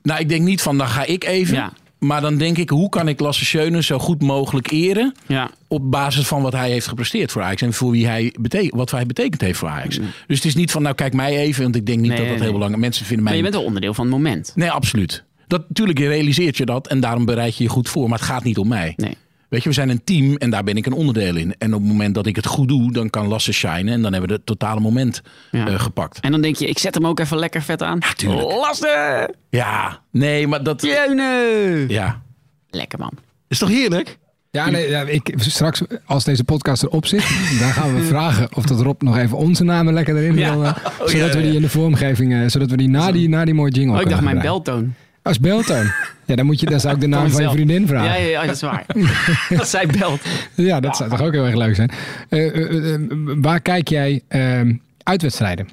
[0.02, 1.72] Nou, ik denk niet van, dan ga ik even.
[2.00, 5.14] Maar dan denk ik, hoe kan ik Lasse Schöne zo goed mogelijk eren...
[5.28, 7.62] Ja, op basis van wat hij heeft gepresteerd voor Ajax...
[7.62, 8.34] en voor wie hij
[8.70, 10.00] wat hij betekend heeft voor Ajax.
[10.28, 11.64] Dus het is niet van, nou kijk mij even...
[11.64, 13.34] want ik denk niet Nee, dat dat nee, heel belangrijk Mensen vinden mij...
[13.34, 14.52] maar je bent wel onderdeel van het moment.
[14.56, 15.24] Nee, absoluut.
[15.48, 18.10] Dat, natuurlijk realiseert je dat en daarom bereid je je goed voor.
[18.10, 18.94] Maar het gaat niet om mij.
[18.98, 19.18] Nee.
[19.50, 21.56] Weet je, we zijn een team en daar ben ik een onderdeel in.
[21.58, 23.94] En op het moment dat ik het goed doe, dan kan Lasse shinen.
[23.94, 25.68] En dan hebben we het totale moment Ja.
[25.68, 26.20] eh, gepakt.
[26.20, 28.00] En dan denk je, ik zet hem ook even lekker vet aan.
[28.16, 28.42] tuurlijk.
[28.52, 29.34] Lasse!
[29.50, 30.82] Ja, nee, maar dat...
[30.82, 31.86] Jeune!
[31.88, 32.22] Ja,
[32.70, 33.12] Lekker man.
[33.48, 34.18] is toch heerlijk?
[34.52, 37.20] Ja, nee, ja, ik, straks als deze podcast erop zit,
[37.60, 40.52] dan gaan we vragen of dat Rob nog even onze namen lekker erin Ja.
[40.54, 40.64] wil.
[40.66, 41.42] eh, Oh, zodat ja, we ja.
[41.42, 44.02] die in de vormgeving, eh, zodat we die na die, na die mooie jingle Oh,
[44.02, 44.94] ik dacht mijn beltoon.
[45.26, 45.92] Als beltoon.
[46.28, 48.22] Ja, dan, moet je, dan zou ik de naam van je vriendin vragen.
[48.22, 48.86] ja, ja, dat is waar.
[49.58, 50.22] dat zij belt.
[50.56, 51.92] Ja, dat zou toch ook heel erg leuk zijn.
[52.30, 53.02] Eh, eh, eh,
[53.36, 54.62] waar kijk jij eh,
[55.04, 55.68] uitwedstrijden?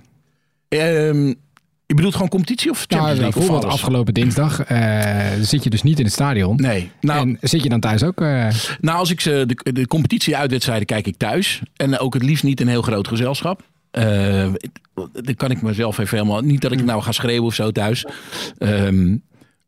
[0.68, 1.26] Ehm,
[1.86, 5.98] je bedoelt gewoon competitie of Champions Nou, bijvoorbeeld afgelopen dinsdag eh, zit je dus niet
[5.98, 6.56] in het stadion.
[6.56, 6.90] Nee.
[7.00, 8.20] Nou, En zit je dan thuis ook?
[8.20, 8.48] eh,
[8.80, 11.62] nou als ik ze, de, de competitie uitwedstrijden kijk ik thuis.
[11.76, 13.62] En ook het liefst niet een heel groot gezelschap.
[13.90, 14.46] Eh
[15.12, 16.40] dan kan ik mezelf even helemaal...
[16.40, 18.04] Niet dat ik nou ga schreeuwen of zo thuis.
[18.58, 19.16] Ehm,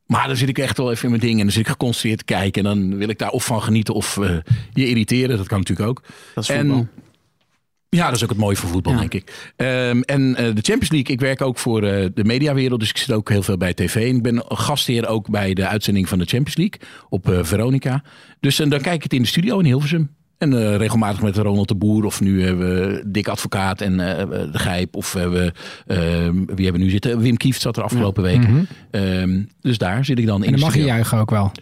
[0.06, 1.34] maar dan zit ik echt wel even in mijn ding.
[1.34, 2.66] En dan zit ik geconcentreerd te kijken.
[2.66, 4.36] En dan wil ik daar of van genieten of eh,
[4.72, 5.36] je irriteren.
[5.36, 6.02] Dat kan natuurlijk ook.
[6.34, 6.76] Dat is voetbal.
[6.76, 6.90] En
[7.88, 8.98] ja, dat is ook het mooie van voetbal, Ja.
[8.98, 9.52] denk ik.
[9.56, 12.96] Ehm, en eh, de Champions League, ik werk ook voor eh, de mediawereld, dus ik
[12.96, 13.94] zit ook heel veel bij tv.
[13.94, 18.02] En ik ben gastheer ook bij de uitzending van de Champions League op Veronica.
[18.40, 20.10] Dus eh, dan kijk ik het in de studio in Hilversum.
[20.38, 24.28] En eh, regelmatig met Ronald de Boer, of nu hebben we Dick Advocaat en eh,
[24.28, 24.96] De Gijp.
[24.96, 25.52] Of hebben we,
[25.94, 27.18] ehm, wie hebben we nu zitten?
[27.18, 28.48] Wim Kieft zat er afgelopen week.
[28.90, 31.52] Ehm, dus daar zit ik dan in en dan de mag je juichen ook wel.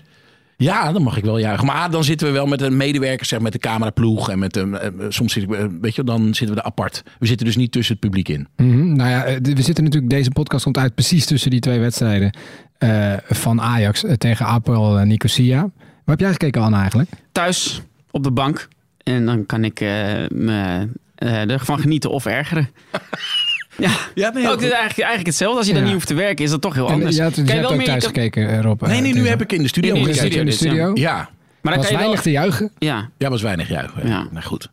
[0.57, 1.67] Ja, dan mag ik wel juichen.
[1.67, 4.31] Maar dan zitten we wel met een medewerker, zeg, met de cameraploeg.
[4.31, 7.03] En met de, soms zit ik, weet je, dan zitten we er apart.
[7.19, 8.49] We zitten dus niet tussen het publiek in.
[8.57, 8.93] Mhm.
[8.93, 12.37] Nou ja, we zitten natuurlijk, deze podcast komt uit precies tussen die twee wedstrijden
[12.79, 15.61] eh, van Ajax tegen Apel en Nicosia.
[15.61, 17.11] Waar heb jij gekeken, Anne, eigenlijk?
[17.33, 17.83] Thuis
[18.13, 18.69] op de bank.
[19.03, 19.89] En dan kan ik eh,
[20.29, 22.69] me eh, ervan genieten of ergeren.
[23.79, 25.59] ja, Ja, nee, ook dit eigenlijk, eigenlijk hetzelfde.
[25.59, 25.87] Als je dan Ja.
[25.87, 27.17] niet hoeft te werken, is dat toch heel anders.
[27.17, 28.83] je hebt wel ook meer- thuis gekeken, eh, Rob.
[28.83, 31.01] Nee, nee, nu heb ik in de studio In de in de studio, dus?
[31.03, 31.27] Ja, Maar
[31.63, 31.99] dan was kan je wel...
[31.99, 32.71] weinig te juichen.
[32.79, 34.09] Ja, ja, was weinig juichen.
[34.09, 34.27] Ja.
[34.31, 34.69] Nou goed.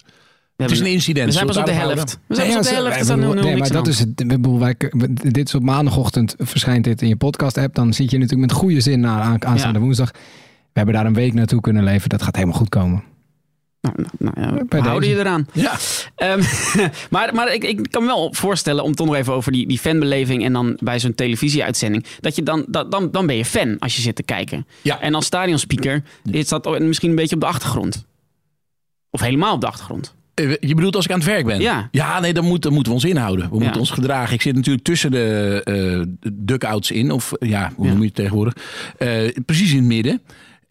[0.55, 1.25] we Het is een incident.
[1.25, 2.19] We zijn pas op de het helft.
[2.27, 3.07] We zijn pas op de helft.
[3.07, 4.09] ja, bedoel- nee, maar dat is het.
[4.21, 4.75] ik bedoel, wij-
[5.13, 7.75] dit is op maandagochtend verschijnt dit in je podcast-app.
[7.75, 9.85] Dan zit je natuurlijk met goede zin aan aanstaande Ja.
[9.85, 10.11] woensdag.
[10.11, 12.09] We hebben daar een week naartoe kunnen leven.
[12.09, 13.03] Dat gaat helemaal goed komen.
[13.81, 15.47] Nou, nou, ja, we houden je eraan.
[15.53, 15.77] Ja.
[16.15, 16.41] Ehm,
[17.09, 19.79] maar maar ik, ik kan me wel voorstellen, om toch nog even over die, die
[19.79, 23.79] fanbeleving en dan bij zo'n televisieuitzending, dat je dan, dat, dan, dan ben je fan
[23.79, 24.67] als je zit te kijken.
[24.81, 24.99] Ja.
[25.01, 28.05] En als stadionspeaker is dat misschien een beetje op de achtergrond.
[29.09, 30.15] Of helemaal op de achtergrond.
[30.33, 31.59] Eh, Je bedoelt als ik aan het werk ben?
[31.59, 31.87] Ja.
[31.91, 33.49] Ja, nee, dan, moet, dan moeten we ons inhouden.
[33.49, 33.61] We Ja.
[33.63, 34.33] moeten ons gedragen.
[34.33, 37.11] Ik zit natuurlijk tussen de eh duckouts in.
[37.11, 38.53] Of ja, hoe noem je het tegenwoordig?
[38.97, 39.09] Eh,
[39.45, 40.21] precies in het midden.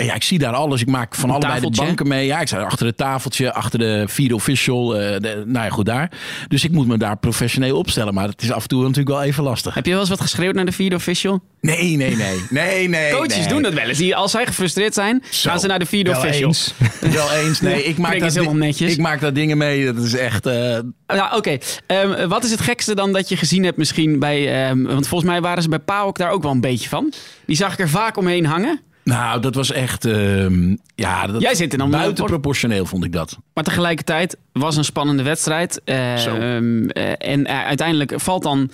[0.04, 0.80] Ja, ik zie daar alles.
[0.80, 2.26] Ik maak van Een allebei de banken mee.
[2.26, 4.96] Ja, ik sta achter het tafeltje, achter de vierde official.
[4.96, 6.10] eh, de- nou ja, goed daar.
[6.48, 8.14] Dus ik moet me daar professioneel opstellen.
[8.14, 9.74] Maar het is af en toe natuurlijk wel even lastig.
[9.74, 11.40] Heb je wel eens wat geschreeuwd naar de vierde official?
[11.60, 12.40] Nee, nee, nee.
[12.50, 13.12] Nee, nee.
[13.12, 13.48] Coaches nee.
[13.48, 13.98] doen dat wel eens.
[13.98, 15.50] Die, als zij gefrustreerd zijn, Zo.
[15.50, 16.48] gaan ze naar de Wel official.
[16.48, 16.74] eens.
[17.14, 17.60] Wel eens.
[17.60, 18.92] Nee, ik maak, daar, is helemaal netjes.
[18.92, 19.92] ik maak daar dingen mee.
[19.92, 20.46] Dat is echt...
[20.46, 21.58] eh, Nou, oké.
[21.86, 24.66] Ehm, wat is het gekste dan dat je gezien hebt misschien bij...
[24.68, 27.12] ehm, want volgens mij waren ze bij PAOK daar ook wel een beetje van.
[27.46, 28.80] Die zag ik er vaak omheen hangen.
[29.08, 30.04] Nou, dat was echt...
[30.04, 33.38] ehm, ja, dat, Jij zit er dan Buitenproportioneel vond ik dat.
[33.54, 35.80] Maar tegelijkertijd was een spannende wedstrijd.
[35.84, 38.70] Eh, ehm, eh, en eh, uiteindelijk valt dan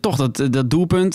[0.00, 1.12] toch dat, dat doelpunt.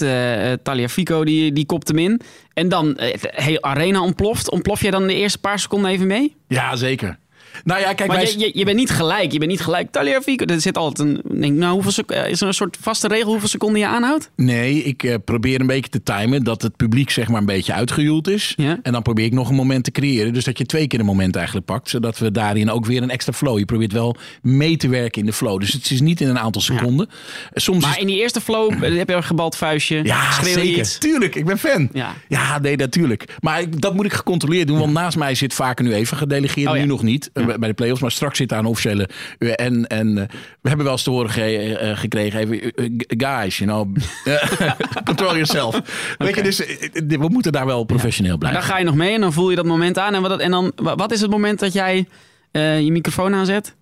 [0.63, 2.21] Taliafico die, die kopt hem in.
[2.53, 4.51] En dan de hele arena ontploft.
[4.51, 6.35] Ontplof jij dan de eerste paar seconden even mee?
[6.47, 7.17] Ja, zeker.
[7.63, 8.31] Nou ja, kijk, Maar wij...
[8.31, 9.31] je, je, je bent niet gelijk.
[9.31, 9.91] Je bent niet gelijk.
[9.91, 10.45] Taliafico.
[10.45, 11.39] Er zit altijd een.
[11.41, 14.29] Denk, nou, hoeveel sec- eh, is er een soort vaste regel hoeveel seconden je aanhoudt?
[14.35, 17.73] Nee, ik eh, probeer een beetje te timen dat het publiek zeg maar een beetje
[17.73, 18.53] uitgejoeld is.
[18.57, 18.79] Ja.
[18.83, 20.33] En dan probeer ik nog een moment te creëren.
[20.33, 21.89] Dus dat je twee keer een moment eigenlijk pakt.
[21.89, 23.57] Zodat we daarin ook weer een extra flow.
[23.57, 25.59] Je probeert wel mee te werken in de flow.
[25.59, 27.09] Dus het is niet in een aantal seconden.
[27.53, 29.99] Soms Maar is in die eerste flow eh, heb je een gebald vuistje.
[30.03, 30.63] Ja, zeker.
[30.79, 30.97] iets.
[30.97, 31.89] Tuurlijk, ik ben fan.
[31.93, 32.13] Ja.
[32.27, 33.25] Ja, nee, natuurlijk.
[33.39, 34.79] Maar ik- dat moet ik gecontroleerd doen.
[34.79, 36.67] Want naast mij zit vaker nu even gedelegeerd.
[36.69, 36.73] Oh.
[36.73, 38.01] Nu nog niet, bij de play-offs.
[38.01, 39.09] Maar straks zit daar een officiële...
[39.37, 40.23] eh, En, en eh,
[40.61, 42.39] we hebben wel eens te horen ge- eh, gekregen...
[42.39, 43.95] Even, eh, eh, guys, you know...
[44.25, 44.71] eh,
[45.03, 45.81] control yourself.
[46.17, 48.59] Weet je, dus eh, eh, we moeten daar wel professioneel blijven.
[48.61, 50.13] dan ga je nog mee en dan voel je dat moment aan.
[50.15, 52.07] En, wat, en dan, wa- wat is het moment dat jij
[52.51, 53.75] eh, je microfoon aanzet?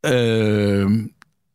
[0.00, 1.00] Ehm,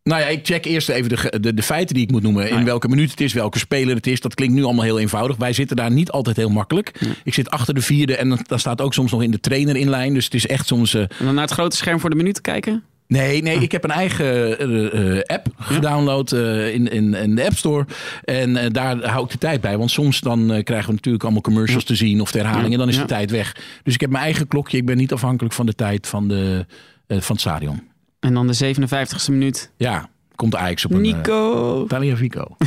[0.03, 2.49] nou ja, ik check eerst even de, de, de feiten die ik moet noemen.
[2.49, 2.63] In ja.
[2.63, 4.21] welke minuut het is, welke speler het is.
[4.21, 5.37] Dat klinkt nu allemaal heel eenvoudig.
[5.37, 6.91] Wij zitten daar niet altijd heel makkelijk.
[7.23, 9.89] Ik zit achter de vierde en dan- staat ook soms nog in de trainer in
[9.89, 10.13] lijn.
[10.13, 10.93] Dus het is echt soms...
[10.93, 12.83] En dan naar het grote scherm voor de minuut kijken?
[13.07, 17.57] Nee, nee, ik heb een eigen eh, eh, app gedownload in, in, in de App
[17.57, 17.85] Store.
[18.23, 19.77] En daar hou ik de tijd bij.
[19.77, 22.73] Want soms dan krijgen we natuurlijk allemaal commercials te zien of de herhaling.
[22.73, 23.55] En dan is de tijd weg.
[23.83, 24.77] Dus ik heb mijn eigen klokje.
[24.77, 26.65] Ik ben niet afhankelijk van de tijd van, de,
[27.07, 27.88] van het stadion.
[28.19, 29.69] En dan de 57ste minuut.
[29.77, 31.05] Ja, komt Ajax op een...
[31.05, 31.85] eh, Nico.
[31.87, 32.47] Talia Vico.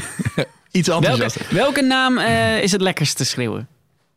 [0.71, 1.47] Iets Welke, enthousiaster.
[1.57, 3.69] welke naam eh, is het lekkerst te schreeuwen?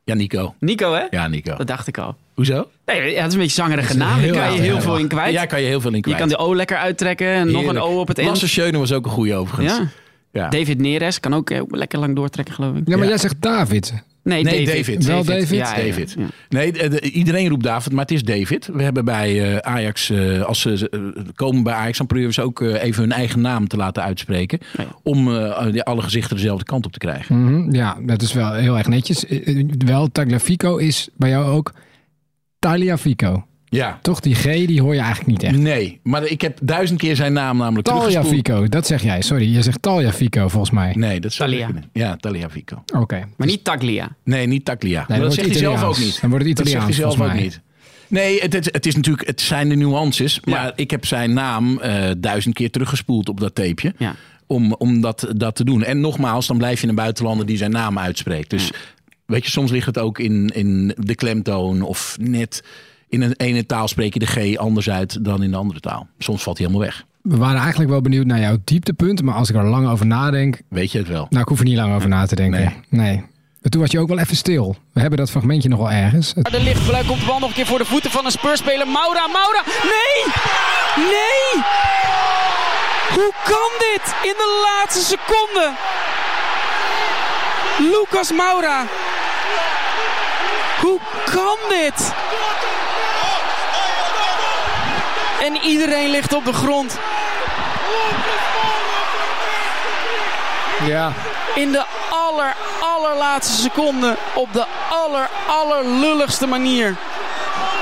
[0.03, 0.55] Ja, Nico.
[0.59, 1.03] Nico, hè?
[1.09, 1.55] Ja, Nico.
[1.55, 2.15] Dat dacht ik al.
[2.33, 2.67] Hoezo?
[2.85, 4.21] Nee, ja, het is een beetje zangerige naam.
[4.21, 5.33] Daar kan je heel veel in kwijt.
[5.33, 6.17] Ja, kan je heel veel in je kwijt.
[6.17, 7.79] kan de O lekker uittrekken en nog een.
[7.79, 8.51] O op het Lasse eind.
[8.51, 9.77] Schöne was ook een goeie overigens.
[9.77, 9.87] Ja.
[10.41, 10.49] Ja.
[10.49, 12.87] David Neres kan ook eh, lekker lang doortrekken, geloof ik.
[12.87, 13.09] Ja, maar Ja.
[13.09, 13.93] jij zegt David.
[14.25, 14.75] Nee, Nee, David.
[14.85, 15.05] David.
[15.05, 15.49] Wel David?
[15.49, 15.75] Ja.
[15.75, 16.15] David.
[16.17, 16.25] Ja.
[16.49, 18.69] Nee, de- de- iedereen roept David, maar het is David.
[18.73, 20.99] We hebben bij eh, Ajax, eh, als ze eh,
[21.35, 24.03] komen bij Ajax, dan proberen we ze ook eh, even hun eigen naam te laten
[24.03, 24.59] uitspreken.
[24.77, 24.85] Ja.
[25.03, 27.41] Om eh, alle gezichten dezelfde kant op te krijgen.
[27.43, 29.25] Mhm, Ja, dat is wel heel erg netjes.
[29.25, 31.73] Eh, eh, Wel, Tagliafico is bij jou ook
[32.59, 33.45] Tagliafico.
[33.69, 33.99] Ja.
[34.01, 35.57] Toch, die G, die hoor je eigenlijk niet echt.
[35.57, 38.25] Nee, maar ik heb duizend keer zijn naam namelijk teruggespoeld.
[38.45, 39.21] Taljafico, dat zeg jij.
[39.21, 40.93] Sorry, je zegt Taljafico volgens mij.
[40.97, 41.65] Nee, dat Thalia.
[41.65, 41.83] kunnen.
[41.93, 42.83] Ja, Taliafico.
[42.93, 43.23] Oké.
[43.37, 44.15] Maar niet Taglia.
[44.23, 45.05] Nee, niet Taglia.
[45.07, 45.99] maar dat het hij zelf ook Italiaans.
[45.99, 46.21] niet.
[46.21, 47.61] Dan wordt het Dat zegt hij Italiaans, zelf ook niet.
[48.07, 50.39] Nee, het, het, het is natuurlijk, het zijn de nuances.
[50.43, 50.73] Maar Ja.
[50.75, 53.93] ik heb zijn naam eh, duizend keer teruggespoeld op dat tapeje.
[53.97, 54.15] Ja.
[54.47, 55.83] Om, om dat, dat te doen.
[55.83, 58.49] En nogmaals, dan blijf je een buitenlander die zijn naam uitspreekt.
[58.49, 58.71] Dus
[59.25, 61.81] weet je, soms ligt het ook in, in de klemtoon.
[61.81, 62.63] Of net
[63.15, 66.07] in een ene taal spreek je de G anders uit dan in de andere taal.
[66.17, 67.05] Soms valt hij helemaal weg.
[67.21, 69.21] We waren eigenlijk wel benieuwd naar jouw dieptepunt.
[69.21, 70.61] Maar als ik er lang over nadenk...
[70.69, 71.27] Weet je het wel?
[71.29, 72.59] Nou, ik hoef er niet lang over na te denken.
[72.59, 73.05] Nee.
[73.05, 73.15] nee.
[73.61, 74.75] Maar toen was je ook wel even stil.
[74.93, 76.33] We hebben dat fragmentje nog wel ergens.
[76.33, 78.87] De lichtbluik komt de bal nog een keer voor de voeten van een speurspeler.
[78.87, 79.61] Maura, Maura.
[79.65, 80.33] Nee!
[80.95, 81.63] Nee!
[83.13, 85.73] Hoe kan dit in de laatste seconde?
[87.91, 88.85] Lucas Maura.
[90.81, 92.13] Hoe kan dit?
[95.45, 96.97] En iedereen ligt op de grond.
[100.85, 101.11] Ja.
[101.55, 104.15] In de aller, allerlaatste seconde.
[104.33, 106.95] Op de aller, allerlulligste manier.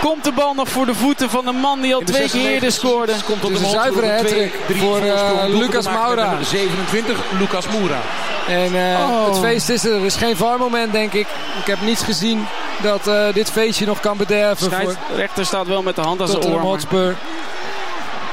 [0.02, 2.72] Komt de bal nog voor de voeten van de man die al twee keer eerder
[2.72, 3.12] scoorde.
[3.26, 6.38] Komt Het op de een zuivere hat-trick voor eh, Lucas Moura.
[6.44, 8.00] 27, Lucas Moura.
[8.48, 9.26] En eh, Oh.
[9.28, 9.94] het feest is er.
[9.94, 11.28] Er is geen VAR-moment, denk ik.
[11.60, 12.46] Ik heb niets gezien
[12.82, 16.28] dat eh, dit feestje nog kan bederven voor Scheidsrechter staat wel met de hand aan
[16.28, 16.72] zijn Tottenham oor.
[16.72, 17.16] Hotspur.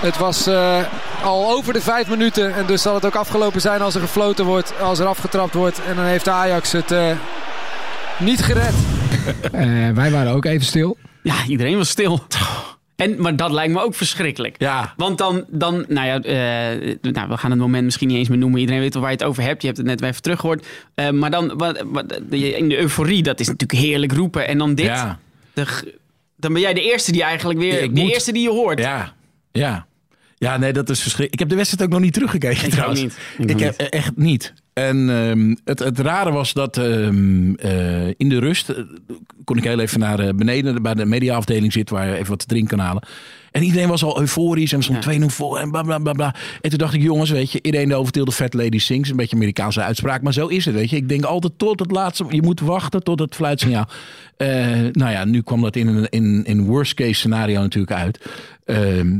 [0.01, 0.79] Het was eh,
[1.23, 2.55] al over de vijf minuten.
[2.55, 4.81] En dus zal het ook afgelopen zijn als er gefloten wordt.
[4.81, 5.81] Als er afgetrapt wordt.
[5.85, 7.11] En dan heeft Ajax het eh,
[8.19, 8.75] niet gered.
[9.53, 10.97] Eh, wij waren ook even stil.
[11.23, 12.23] Ja, iedereen was stil.
[12.97, 14.55] En, maar dat lijkt me ook verschrikkelijk.
[14.59, 14.95] Ja.
[14.97, 18.39] Want dan, dan nou ja, eh, nou, we gaan het moment misschien niet eens meer
[18.39, 18.61] noemen.
[18.61, 19.61] Iedereen weet wel waar je het over hebt.
[19.61, 20.67] Je hebt het net weer even teruggehoord.
[20.95, 24.47] Eh, maar dan, wat, wat, in de euforie, dat is natuurlijk heerlijk roepen.
[24.49, 24.87] En dan dit.
[24.87, 25.19] Ja.
[25.53, 25.85] de g-
[26.37, 28.79] dan ben jij de eerste die eigenlijk weer, Ik de moet- eerste die je hoort.
[28.79, 29.13] Ja,
[29.53, 29.87] ja.
[30.45, 31.33] Ja, nee, dat is verschrikkelijk.
[31.33, 33.01] Ik heb de wedstrijd ook nog niet teruggekeken ook trouwens.
[33.01, 33.17] niet.
[33.39, 34.55] Ik Ik, heb echt niet.
[34.73, 38.85] En ehm, het, het rare was dat ehm, eh, in de rust eh,
[39.45, 42.39] kon ik heel even naar eh, beneden bij de mediaafdeling zitten waar je even wat
[42.39, 43.03] te drinken kan halen.
[43.51, 46.35] En iedereen was al euforisch en we stonden 2-0 voor en bla bla bla bla.
[46.61, 49.11] En toen dacht ik, jongens, weet je, iedereen de overtilde fat lady sings.
[49.11, 50.97] Een beetje Amerikaanse uitspraak, maar zo is het, weet je.
[50.97, 53.89] Ik denk altijd tot het laatste, je moet wachten tot het fluitsignaal.
[54.93, 58.21] Nou ja, nu kwam dat in een in, in worst case scenario natuurlijk uit.
[58.65, 59.19] Ehm,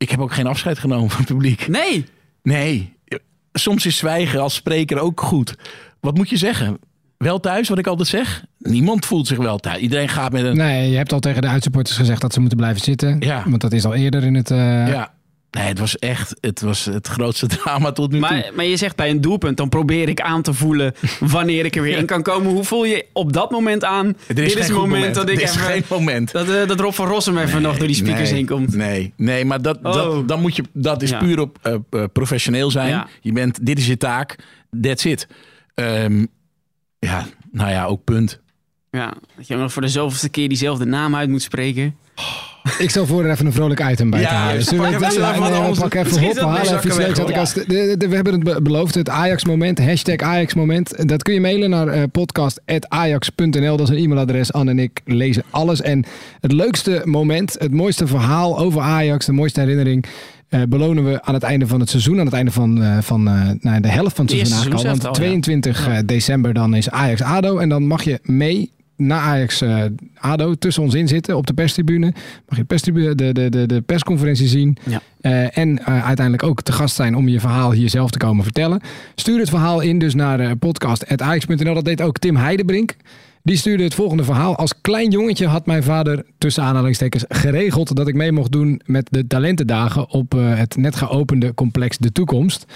[0.00, 1.68] ik heb ook geen afscheid genomen van het publiek.
[1.68, 2.04] Nee,
[2.42, 2.96] Nee,
[3.52, 5.54] soms is zwijgen als spreker ook goed.
[6.00, 6.78] Wat moet je zeggen?
[7.16, 8.44] Wel thuis, wat ik altijd zeg?
[8.58, 9.78] Niemand voelt zich wel thuis.
[9.80, 10.56] Iedereen gaat met een...
[10.56, 13.16] Nee, je hebt al tegen de uitsupporters gezegd dat ze moeten blijven zitten.
[13.20, 13.42] Ja.
[13.46, 14.50] Want dat is al eerder in het...
[14.50, 15.12] eh, Ja.
[15.50, 18.28] Nee, het was echt het, was het grootste drama tot nu toe.
[18.30, 21.76] maar, maar je zegt bij een doelpunt, dan probeer ik aan te voelen wanneer ik
[21.76, 22.52] er weer in kan komen.
[22.52, 24.06] Hoe voel je op dat moment aan?
[24.06, 25.60] Er Dit is het moment, dat ik Er is even...
[25.66, 26.32] geen moment.
[26.32, 28.74] Dat, eh, dat Rob van Rossum even nog door die speakers nee, heen komt.
[28.76, 29.92] Nee, nee maar dat, Oh.
[29.92, 31.18] dat, dan moet je, dat is Ja.
[31.18, 32.88] puur op eh, eh, professioneel zijn.
[32.88, 33.08] Ja.
[33.20, 34.36] Je bent, dit is je taak,
[34.80, 35.26] that's it.
[35.74, 36.26] Ehm,
[36.98, 38.40] ja, nou ja, ook punt.
[38.90, 41.96] Ja, dat je nog voor de zoveelste keer diezelfde naam uit moet spreken.
[42.84, 44.62] Ik stel voor er even een vrolijk item bij Ja, te halen.
[44.62, 47.52] Zullen we Pak het- even pak even hop, dat we halen even iets leuks.
[47.54, 51.08] De- de- We hebben het be- beloofd, het Ajax-moment, hashtag Ajax-moment.
[51.08, 53.76] Dat kun je mailen naar eh, podcast.ajax.nl.
[53.76, 54.52] Dat is een e-mailadres.
[54.52, 55.80] Anne en ik lezen alles.
[55.82, 56.04] En
[56.40, 60.04] het leukste moment, het mooiste verhaal over Ajax, de mooiste herinnering...
[60.48, 62.18] eh, belonen we aan het einde van het seizoen.
[62.18, 64.84] Aan het einde van, eh, van eh, nou, de helft van het seizoen eigenlijk al.
[64.84, 65.40] Want seizoenshelft al, ja.
[65.40, 67.58] 22 eh, december dan is Ajax-ADO.
[67.58, 69.84] En dan mag je mee naar Ajax eh,
[70.18, 72.06] ADO tussen ons in zitten op de perstribune.
[72.06, 72.14] Mag
[72.48, 74.76] je de, perstribune, de, de, de, de persconferentie zien.
[74.86, 75.00] Ja.
[75.20, 78.44] Eh, en eh, uiteindelijk ook te gast zijn om je verhaal hier zelf te komen
[78.44, 78.80] vertellen.
[79.14, 81.74] Stuur het verhaal in dus naar podcast.ajax.nl.
[81.74, 82.96] Dat deed ook Tim Heidebrink.
[83.42, 84.56] Die stuurde het volgende verhaal.
[84.56, 89.06] Als klein jongetje had mijn vader tussen aanhalingstekens geregeld dat ik mee mocht doen met
[89.10, 92.66] de talentendagen op het net geopende complex De Toekomst.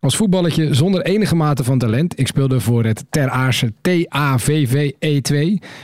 [0.00, 5.20] Als voetballetje zonder enige mate van talent, ik speelde voor het Ter Aarse TAVVE2, E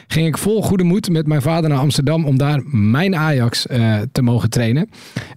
[0.06, 3.98] ging ik vol goede moed met mijn vader naar Amsterdam om daar mijn Ajax eh,
[4.12, 4.88] te mogen trainen.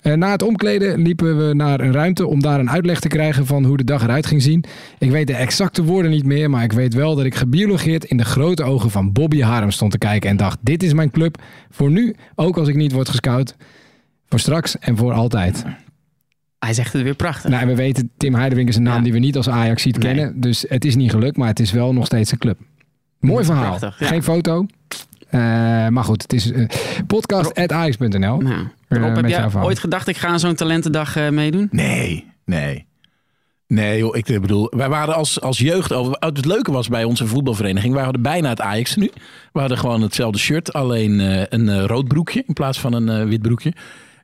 [0.02, 3.46] Eh, na het omkleden liepen we naar een ruimte om daar een uitleg te krijgen
[3.46, 4.64] van hoe de dag eruit ging zien.
[5.00, 8.18] Ik weet de exacte woorden niet meer, maar ik weet wel dat ik gebiologeerd in
[8.18, 11.42] de grote ogen van Bobby Harem stond te kijken en dacht, dit is mijn club
[11.70, 13.56] voor nu, ook als ik niet word gescout.
[14.30, 15.66] Voor straks en voor altijd.
[16.66, 17.50] Hij zegt het weer prachtig.
[17.50, 19.04] Nou, en we weten, Tim Heijdewink is een naam Ja.
[19.04, 20.14] die we niet als Ajax ziet Nee.
[20.14, 20.42] kennen.
[20.42, 22.60] Dus het is niet gelukt, maar het is wel nog steeds een club.
[23.20, 23.78] Mooi verhaal.
[23.78, 24.08] Prachtig, ja.
[24.08, 24.66] Geen foto.
[25.30, 25.40] Eh,
[25.88, 26.68] maar goed, het is uh,
[27.08, 28.38] podcast.ajax.nl.
[28.38, 31.68] Nou, Eh, Rob, heb jij ooit gedacht, ik ga aan zo'n talentendag eh, meedoen?
[31.72, 32.86] Nee, nee.
[33.68, 36.16] Nee, joh, ik bedoel, wij waren als, als jeugd over.
[36.20, 39.12] Het leuke was bij onze voetbalvereniging, wij hadden bijna het Ajax nu.
[39.54, 43.10] We hadden gewoon hetzelfde shirt, alleen eh, een eh, rood broekje in plaats van een
[43.10, 43.74] eh, wit broekje.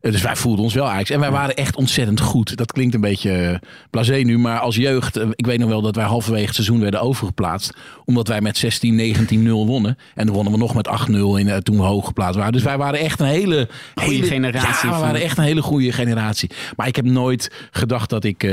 [0.02, 1.10] Dus wij voelden ons wel Ajax.
[1.10, 2.58] En wij waren echt ontzettend goed.
[2.58, 3.58] Dat klinkt een beetje eh,
[3.90, 6.80] blasé nu, maar als jeugd, eh, ik weet nog wel dat wij halverwege het seizoen
[6.80, 7.74] werden overgeplaatst.
[8.06, 9.98] Omdat wij met 16, 19, 0 wonnen.
[10.16, 12.54] En dan wonnen we nog met 8-0 in, eh, toen we hoog geplaatst waren.
[12.54, 15.92] Dus wij waren echt een hele, hele generatie Ja, we waren echt een hele goede
[15.92, 16.50] generatie.
[16.76, 18.50] Maar ik heb nooit gedacht dat ik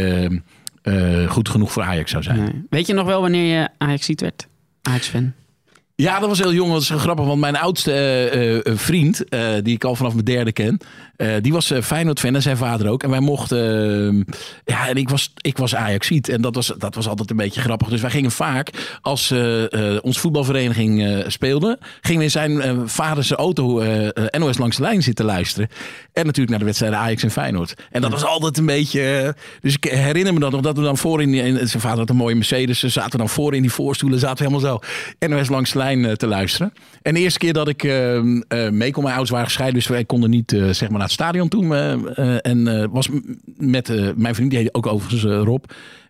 [1.29, 2.39] goed genoeg voor Ajax zou zijn.
[2.39, 2.65] Nee.
[2.71, 4.47] Weet je nog wel wanneer je Ajax-ziet werd?
[4.83, 5.33] Ajax-fan?
[6.03, 6.73] Ja, dat was heel jong.
[6.73, 7.25] Dat is grappig.
[7.25, 10.79] Want mijn oudste eh, eh, vriend, eh, die ik al vanaf mijn derde ken,
[11.43, 13.03] die was Feyenoord-fan en zijn vader ook.
[13.03, 14.27] En wij mochten...
[14.27, 14.35] eh,
[14.65, 16.29] ja, en ik was, ik was Ajaxiet.
[16.29, 17.89] En dat was, dat was altijd een beetje grappig.
[17.89, 19.33] Dus wij gingen vaak, als
[20.03, 23.83] onze voetbalvereniging speelde, gingen we in zijn vader zijn auto
[24.39, 25.69] NOS langs de lijn zitten luisteren.
[26.19, 27.75] En natuurlijk naar de wedstrijden Ajax en Feyenoord.
[27.91, 29.03] En dat was altijd een beetje...
[29.03, 31.57] eh, dus ik herinner me dat nog, dat we dan voor in...
[31.69, 32.79] zijn vader had een mooie Mercedes.
[32.79, 34.19] Ze zaten dan voor in die voorstoelen.
[34.19, 34.81] Zaten helemaal
[35.19, 36.73] zo NOS langs de lijn eh, te luisteren.
[37.03, 38.21] En de eerste keer dat ik eh,
[38.71, 39.79] mee kon, mijn ouders waren gescheiden.
[39.79, 41.75] Dus wij konden niet zeg maar naar het stadion toe.
[42.43, 43.09] en was
[43.57, 45.65] met mijn vriend, die heette ook overigens Rob.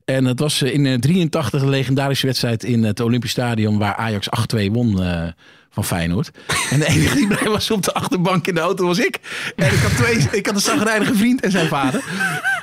[0.08, 3.78] En het was in eh, 83 een legendarische wedstrijd in het Olympisch Stadion...
[3.78, 5.00] waar Ajax 8-2 won
[5.84, 6.30] van Feyenoord.
[6.70, 9.18] En de enige die blij was op de achterbank in de auto was ik.
[9.56, 12.00] En ik had, twee, ik had een zagrijnige vriend en zijn vader.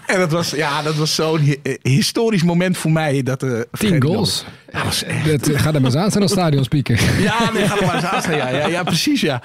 [0.05, 3.23] En dat was, ja, dat was zo'n hi- eh, historisch moment voor mij.
[3.23, 4.43] Dat, eh, vergeet Tien goals.
[4.43, 4.55] nooit.
[4.73, 6.99] Ja, was echt- Dat, eh, ga er maar eens aan staan als stadionspeaker.
[7.19, 8.35] ja, nee, ga er maar eens aan staan.
[8.37, 9.41] Ja, ja, ja, precies, ja.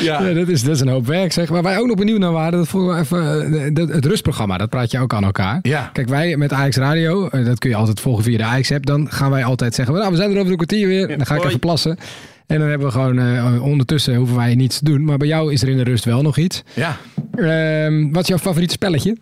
[0.00, 0.22] ja.
[0.22, 1.48] Ja, dat, is, dat is een hoop werk, zeg.
[1.48, 4.68] Waar wij ook nog benieuwd naar waren, dat we even, eh, dat- het rustprogramma, dat
[4.70, 5.58] praat je ook aan elkaar.
[5.62, 5.90] Ja.
[5.92, 8.86] Kijk, wij met Ajax Radio, eh, dat kun je altijd volgen via de Ajax-app.
[8.86, 11.08] Dan gaan wij altijd zeggen, nou, we zijn er over een kwartier weer.
[11.08, 11.98] Dan ga ik even plassen.
[12.46, 15.04] En dan hebben we gewoon, eh, ondertussen hoeven wij niets te doen.
[15.04, 16.62] Maar bij jou is er in de rust wel nog iets.
[16.74, 16.96] ja.
[17.34, 19.16] Ehm, wat is jouw favoriete spelletje?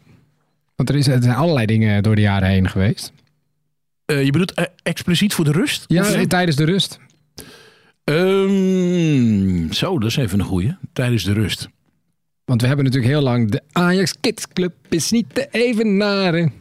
[0.76, 3.12] Want er, is, er zijn allerlei dingen door de jaren heen geweest.
[4.04, 5.85] Eh, je bedoelt eh, expliciet voor de rust?
[5.87, 6.98] Ja, Of tijdens de rust.
[8.04, 10.76] Ehm, zo, dat is even een goeie.
[10.92, 11.68] Tijdens de rust.
[12.44, 16.52] Want we hebben natuurlijk heel lang de Ajax Kids Club is niet te evenaren.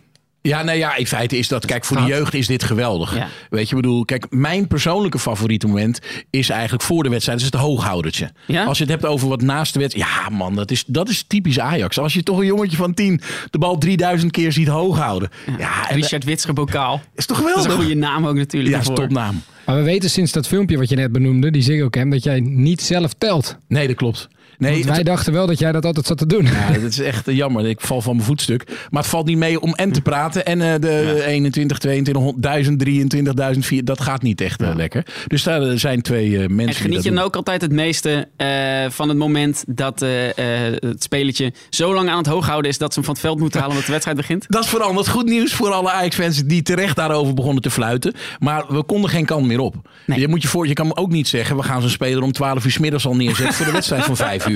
[0.43, 3.15] Ja, nou ja, in feite is dat, kijk, voor de jeugd is dit geweldig.
[3.15, 3.27] Ja.
[3.49, 5.99] Weet je, ik bedoel, kijk, mijn persoonlijke favoriete moment
[6.29, 8.31] is eigenlijk voor de wedstrijd, dat is het hooghoudertje.
[8.47, 8.63] Ja?
[8.63, 11.23] Als je het hebt over wat naast de wedstrijd, ja man, dat is, dat is
[11.27, 11.99] typisch Ajax.
[11.99, 15.29] Als je toch een jongetje van tien de bal 3000 keer ziet hooghouden.
[15.57, 17.01] Ja, Richard Witsche bokaal.
[17.15, 17.73] is toch Dat is geweldig?
[17.77, 18.73] een goede naam ook natuurlijk.
[18.73, 19.41] ja, is topnaam.
[19.65, 22.39] Maar we weten sinds dat filmpje wat je net benoemde, die Ziggo Cam, dat jij
[22.39, 23.57] niet zelf telt.
[23.67, 24.27] Nee, dat klopt.
[24.61, 26.43] Nee, Want het- wij dachten wel dat jij dat altijd zat te doen.
[26.45, 27.65] Ja, dat is echt eh, jammer.
[27.67, 28.63] Ik val van mijn voetstuk.
[28.89, 30.45] Maar het valt niet mee om en te praten.
[30.45, 35.05] En eh, de 21, 22, 1000, 23, 4, dat gaat niet echt eh, lekker.
[35.27, 37.27] Dus daar zijn twee eh, mensen En die geniet dat je dan doen.
[37.27, 38.49] ook altijd het meeste eh,
[38.89, 40.29] van het moment dat eh,
[40.65, 43.23] eh, het spelletje zo lang aan het hoog houden is dat ze hem van het
[43.23, 44.45] veld moeten halen omdat de wedstrijd begint?
[44.49, 48.13] Dat is vooral wat goed nieuws voor alle Ajax-fans die terecht daarover begonnen te fluiten.
[48.39, 49.75] Maar we konden geen kant meer op.
[50.05, 50.19] Nee.
[50.19, 52.65] Je, moet je, voor, je kan ook niet zeggen, we gaan zo'n speler om 12
[52.65, 54.50] uur 's middags al neerzetten voor de wedstrijd van 5 uur.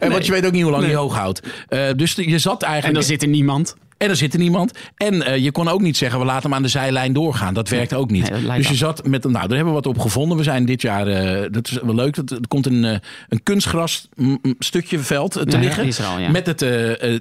[0.00, 1.40] En Want je weet ook niet hoe lang je hoog houdt.
[1.68, 2.94] Eh, dus je zat eigenlijk...
[2.94, 3.76] En dan zit er niemand.
[3.96, 4.72] En er zit er niemand.
[4.96, 7.54] En eh, je kon ook niet zeggen, we laten hem aan de zijlijn doorgaan.
[7.54, 8.30] Dat werkt ook niet.
[8.30, 8.76] Nee, dus je af.
[8.78, 10.36] zat met, nou, daar hebben we wat op gevonden.
[10.36, 12.96] We zijn dit jaar, eh, dat is wel leuk, dat- er komt een, eh,
[13.28, 14.08] een kunstgras
[14.58, 15.84] stukje veld te Ja, liggen.
[15.84, 16.30] is al, ja.
[16.30, 16.64] Met het,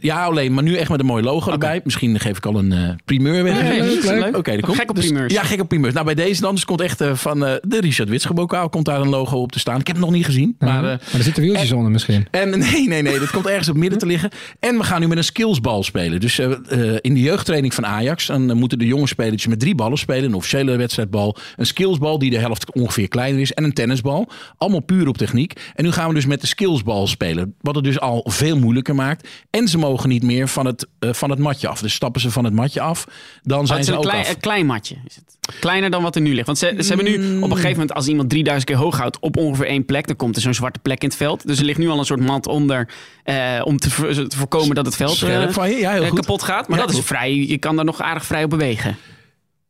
[0.02, 1.82] ja alleen, maar nu echt met een mooi logo erbij.
[1.84, 3.62] Misschien geef ik al een primeur weg.
[3.62, 4.20] Ja, leuk, leuk, leuk.
[4.24, 4.38] leuk.
[4.38, 4.78] Oké, dat komt.
[4.78, 5.34] Gek op dus- primeurs.
[5.34, 5.94] Ja, gek op primeurs.
[5.94, 9.02] Nou, bij deze dan, dus komt echt van eh, de Richard Witsche bokaal komt daar
[9.02, 9.80] een logo op te staan.
[9.80, 10.82] Ik heb het nog niet gezien, maar...
[10.82, 12.28] maar, er zitten wieltjes onder misschien.
[12.32, 13.20] en nee, nee, nee.
[13.20, 14.30] Dat komt ergens op midden te liggen.
[14.60, 16.20] En we gaan nu met een skillsbal spelen.
[16.20, 18.26] Dus eh, in de jeugdtraining van Ajax...
[18.26, 20.24] dan eh, moeten de jonge spelers met drie ballen spelen.
[20.24, 21.36] Een officiële wedstrijdbal.
[21.56, 23.52] Een skillsbal die de helft ongeveer kleiner is.
[23.54, 24.30] En een tennisbal.
[24.58, 25.72] Allemaal puur op techniek.
[25.76, 27.56] En nu gaan we dus met de skillsbal spelen.
[27.62, 29.28] Wat het dus al veel moeilijker maakt.
[29.50, 31.82] En ze mogen niet meer van het, eh, van het matje af.
[31.82, 33.06] Dus stappen ze van het matje af,
[33.42, 34.34] dan Oh, zijn het is ze een ook klein, af.
[34.34, 34.96] een klein matje.
[35.08, 35.38] Is het.
[35.60, 36.46] Kleiner dan wat er nu ligt.
[36.46, 39.18] Want ze, ze hebben nu op een gegeven moment, als iemand 3000 keer hoog houdt
[39.20, 41.48] op ongeveer één plek, dan komt er zo'n zwarte plek in het veld.
[41.48, 42.90] Dus er ligt nu al een soort mat onder
[43.24, 46.02] eh, om te, voor- te voorkomen dat het veld Scherp eh, van je, ja, heel
[46.02, 46.20] eh, goed.
[46.20, 46.68] kapot gaat.
[46.68, 47.36] Maar Ja, dat is vrij.
[47.36, 48.98] Je kan daar nog aardig vrij op bewegen.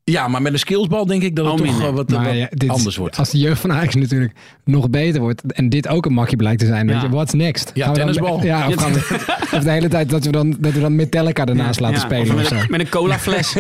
[0.06, 2.34] Ja, maar met een skillsbal denk ik dat het Oh, toch eh, wat, Maar wat
[2.36, 3.18] ja, dit is- anders wordt.
[3.18, 4.34] Als de jeugd van Ajax natuurlijk
[4.66, 7.02] nog beter wordt en dit ook een makje blijkt te zijn, weet Ja.
[7.02, 7.72] je, what's next?
[7.74, 8.44] Ja, Gaan we dan- tennisbal.
[8.54, 9.00] Ja, of, gaan we,
[9.58, 12.36] of de hele tijd dat we dan, dat we dan Metallica ernaast laten Ja, spelen
[12.36, 12.54] of of zo.
[12.56, 13.56] met, een, met een colafles.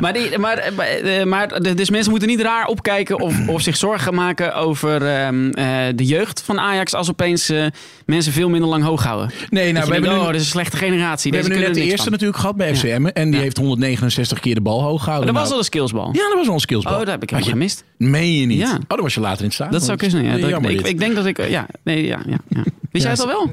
[0.00, 3.76] maar, die, maar, eh, maar de- dus mensen moeten niet raar opkijken of, of zich
[3.76, 5.64] zorgen maken over ehm, eh,
[5.94, 7.64] de jeugd van Ajax als opeens eh,
[8.06, 9.30] mensen veel minder lang hoog houden.
[9.50, 11.30] Nee, nou, Dat we hebben denkt, nu, oh, dit is een slechte generatie.
[11.30, 12.12] we Deze hebben nu net de er eerste van.
[12.12, 13.06] natuurlijk gehad bij FCM.
[13.06, 13.40] En die Ja.
[13.40, 15.28] heeft 169 keer de bal hoog gehouden.
[15.32, 16.08] Dat was al een skillsbal.
[16.12, 16.92] Ja, dat was al een skillsbal.
[16.92, 17.84] Oh, dat heb ik helemaal je- gemist.
[17.96, 18.58] Meen je niet?
[18.58, 18.72] Ja.
[18.74, 19.70] Oh, dan was je later in het staan.
[19.70, 20.24] Dat zou kunnen.
[20.24, 20.36] Ja.
[20.38, 21.38] Dat- Jammer ik, ik denk dat ik...
[21.38, 22.62] eh, Ja, nee, ja, ja, ja.
[22.90, 23.50] Wist jij het al wel?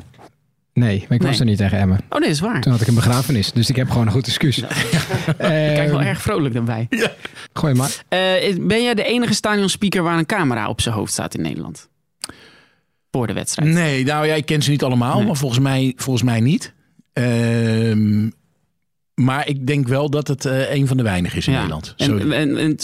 [0.73, 1.97] Nee, maar ik was er niet tegen Emmen.
[1.97, 2.61] Oh nee, dat is waar.
[2.61, 4.55] Toen had ik een begrafenis, dus ik heb gewoon een goed excuus.
[5.37, 6.87] Kijk wel Eh, erg vrolijk daarbij.
[7.53, 8.03] Gooi maar.
[8.09, 8.19] Eh,
[8.59, 11.89] ben jij de enige stadionspeaker waar een camera op zijn hoofd staat in Nederland?
[13.11, 13.69] Voor de wedstrijd.
[13.73, 15.25] Nee, nou ja, ik ken ze niet allemaal, Nee.
[15.25, 16.73] maar volgens mij, volgens mij niet.
[17.13, 18.29] Ehm,
[19.21, 21.93] maar ik denk wel dat het eh, een van de weinigen is in Nederland.
[21.97, 22.77] En, en, en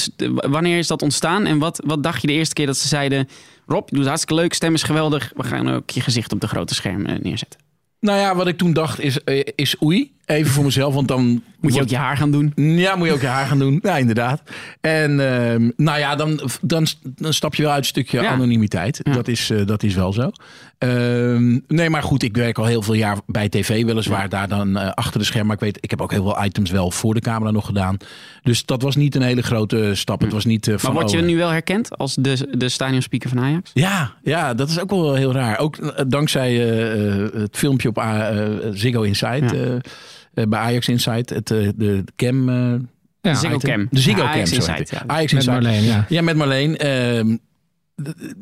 [0.52, 1.46] wanneer is dat ontstaan?
[1.46, 3.28] En wat, wat dacht je de eerste keer dat ze zeiden...
[3.66, 5.32] Rob, je doet hartstikke leuk, stem is geweldig.
[5.36, 7.60] We gaan ook je gezicht op de grote scherm eh, neerzetten.
[8.00, 10.12] Nou ja, wat ik toen dacht is, eh, is oei.
[10.26, 11.44] Even voor mezelf, want dan...
[11.64, 12.52] Moet je ook je haar gaan doen?
[12.56, 13.80] Ja, moet je ook je haar gaan doen.
[13.82, 14.42] Ja, inderdaad.
[14.82, 18.30] En ehm, nou ja, dan, dan, dan stap je wel uit een stukje Ja.
[18.32, 19.00] anonimiteit.
[19.04, 19.14] Ja.
[19.14, 20.32] Dat, is, eh, dat is wel zo.
[20.78, 23.86] Ehm, nee, maar goed, ik werk al heel veel jaar bij tv.
[23.86, 25.48] Weliswaar daar dan eh, achter de schermen.
[25.48, 27.98] Maar ik weet, ik heb ook heel veel items wel voor de camera nog gedaan.
[28.42, 30.22] Dus dat was niet een hele grote stap.
[30.22, 30.94] Het was niet eh, van...
[30.94, 33.72] Maar word je oh, nu wel herkend als de, de stadionspeaker van Ajax?
[33.74, 35.60] Ja, ja, dat is ook wel heel raar.
[35.60, 38.28] Ook eh, dankzij eh, eh, het filmpje op eh,
[38.72, 39.82] Ziggo Inside.
[40.34, 41.34] Eh, bij Ajax Inside.
[41.36, 42.50] Het, eh, de cam...
[42.50, 42.74] eh,
[43.22, 43.58] Ja, Ziggo.
[43.58, 43.88] Cam.
[43.92, 44.90] De Ziggo Cam, Ajax het.
[44.90, 45.04] ja.
[45.08, 45.46] Ajax met.
[45.46, 46.06] Marleen, ja.
[46.10, 46.76] Ja, met Marleen.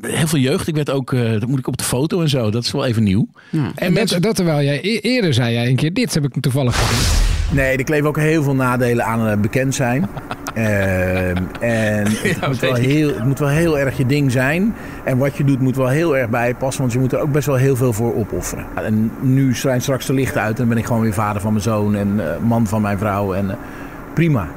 [0.02, 0.68] heel veel jeugd.
[0.68, 2.52] Ik werd ook, dat moet ik op de foto en zo.
[2.52, 3.28] Dat is wel even nieuw.
[3.50, 3.72] Ja.
[3.76, 6.76] En Dat, dat terwijl jij e- eerder zei jij een keer, dit heb ik toevallig
[6.88, 7.40] gezien.
[7.52, 10.08] Nee, er kleven ook heel veel nadelen aan eh, bekend zijn.
[10.54, 14.76] Ehm, en het, moet wel heel, het moet wel heel erg je ding zijn.
[15.04, 16.82] En wat je doet moet wel heel erg bij je passen.
[16.82, 18.66] Want je moet er ook best wel heel veel voor opofferen.
[18.76, 20.52] En nu zijn straks de lichten uit.
[20.52, 21.96] En dan ben ik gewoon weer vader van mijn zoon.
[21.96, 23.34] En eh, man van mijn vrouw.
[23.34, 23.56] En eh,
[24.14, 24.48] prima.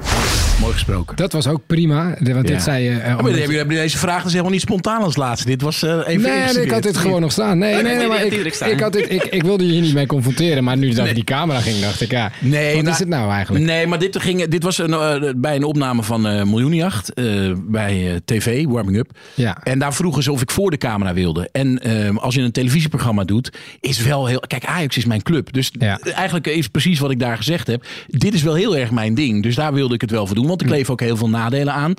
[0.61, 1.17] Mooi gesproken.
[1.17, 2.55] Dat was ook prima, de- want Ja.
[2.55, 2.91] dit zei je...
[2.91, 5.47] eh, Ja, maar omdat hebben jullie deze vraag dus helemaal niet spontaan als laatste.
[5.47, 7.59] Dit was eh, even Nee, nee, ik had dit gewoon nog staan.
[7.59, 8.71] Nee, nee, nee, maar ik, staan.
[8.71, 11.15] ik, had dit, ik, ik wilde je hier niet mee confronteren, maar nu het over
[11.15, 13.65] die camera ging, dacht ik, ja, Nee, wat nou- is het nou eigenlijk?
[13.65, 17.13] Nee, maar dit, ging, dit was een, eh, bij een opname van eh Miljoenenjacht.
[17.15, 19.11] eh, bij eh, TV, Warming Up.
[19.35, 19.59] Ja.
[19.63, 21.49] En daar vroegen ze of ik voor de camera wilde.
[21.53, 24.41] En ehm, als je een televisieprogramma doet, is wel heel.
[24.41, 25.53] Kijk, Ajax is mijn club.
[25.53, 25.99] Dus Ja.
[26.01, 27.85] eigenlijk is precies wat ik daar gezegd heb.
[28.07, 29.43] Dit is wel heel erg mijn ding.
[29.43, 30.44] Dus daar wilde ik het wel voor doen.
[30.47, 30.67] Want Hm.
[30.67, 31.95] er kleven ook heel veel nadelen aan.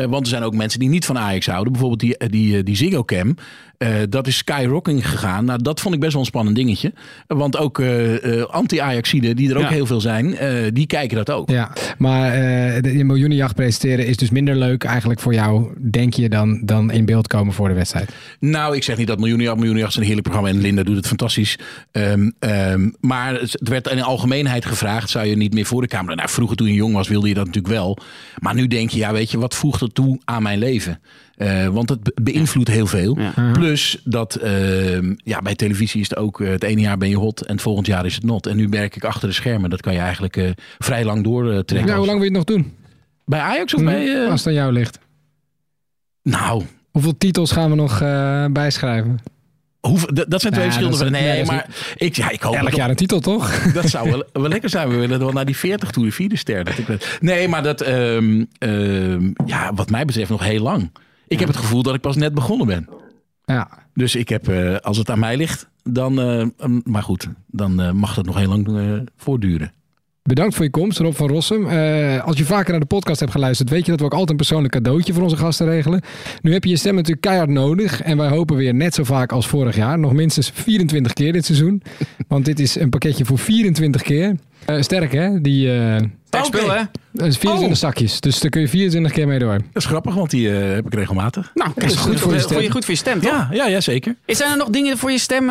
[0.00, 1.72] Eh, want er zijn ook mensen die niet van Ajax houden.
[1.72, 3.34] Bijvoorbeeld die, die, eh, die Ziggo Cam.
[3.78, 5.44] Eh, dat is skyrocking gegaan.
[5.44, 6.92] Nou, dat vond ik best wel een spannend dingetje.
[7.26, 9.68] Want ook eh, eh, anti-Ajaxiden, die er ook Ja.
[9.68, 11.50] heel veel zijn, eh, die kijken dat ook.
[11.50, 16.14] Ja, maar eh, de, de miljoenenjacht presenteren is dus minder leuk eigenlijk voor jou, denk
[16.14, 18.10] je, dan, dan in beeld komen voor de wedstrijd.
[18.40, 21.06] Nou, ik zeg niet dat Miljoenenjacht, Miljoenenjacht is een heerlijk programma en Linda doet het
[21.06, 21.58] fantastisch.
[21.92, 25.88] Ehm, ehm, maar het werd in de algemeenheid gevraagd, zou je niet meer voor de
[25.88, 26.14] camera?
[26.14, 27.98] Nou, vroeger toen je jong was wilde je dat natuurlijk wel.
[28.38, 31.00] Maar nu denk je, ja weet je, wat voegt het toe aan mijn leven?
[31.34, 33.18] Eh, want het be- beïnvloedt heel veel.
[33.18, 33.50] Ja.
[33.52, 37.16] Plus dat ehm, ja, bij televisie is het ook, eh, het ene jaar ben je
[37.16, 38.46] hot en het volgend jaar is het not.
[38.46, 39.70] En nu werk ik achter de schermen.
[39.70, 41.88] Dat kan je eigenlijk eh, vrij lang doortrekken.
[41.90, 42.72] Ja, hoe lang wil je het nog doen?
[43.24, 44.22] Bij Ajax of bij...
[44.24, 44.98] eh, Als het aan jou ligt.
[46.22, 49.18] Nou, Hoeveel titels gaan we nog eh, bijschrijven?
[50.28, 51.04] Dat zijn twee Ja, verschillende...
[51.04, 51.66] is- Nee, maar
[51.96, 53.62] ik, ja, ik hoop Elk jaar een titel, toch?
[53.72, 54.88] Dat zou wel, wel lekker zijn.
[54.88, 56.64] We willen wel naar die 40 toe, de vierde ster.
[56.64, 58.44] Dat ik, nee, maar dat, ehm,
[59.46, 60.90] ja, wat mij betreft nog heel lang.
[61.28, 62.88] Ik heb het gevoel dat ik pas net begonnen ben.
[63.44, 63.68] Ja.
[63.94, 66.46] Dus ik heb, eh, als het aan mij ligt, dan, eh,
[66.84, 69.72] maar goed, dan eh, mag dat nog heel lang voortduren.
[70.30, 71.66] Bedankt voor je komst, Rob van Rossum.
[71.66, 74.30] Eh, als je vaker naar de podcast hebt geluisterd, weet je dat we ook altijd
[74.30, 76.00] een persoonlijk cadeautje voor onze gasten regelen.
[76.42, 78.02] Nu heb je je stem natuurlijk keihard nodig.
[78.02, 79.98] En wij hopen weer net zo vaak als vorig jaar.
[79.98, 81.82] Nog minstens 24 keer dit seizoen.
[82.28, 84.36] Want dit is een pakketje voor 24 keer.
[84.64, 85.40] Eh, sterk hè?
[85.40, 86.82] Die eh, Sterk spul, hè?
[87.12, 88.20] dat is 24 zakjes.
[88.20, 89.52] Dus daar kun je 24 keer mee door.
[89.52, 91.50] Dat is grappig, want die eh, heb ik regelmatig.
[91.54, 92.62] Nou, dat is goed goed voor je voor, stem.
[92.62, 93.30] je, goed voor je stem, toch?
[93.30, 94.16] Ja, ja, ja, zeker.
[94.26, 95.50] Zijn er nog dingen voor je stem?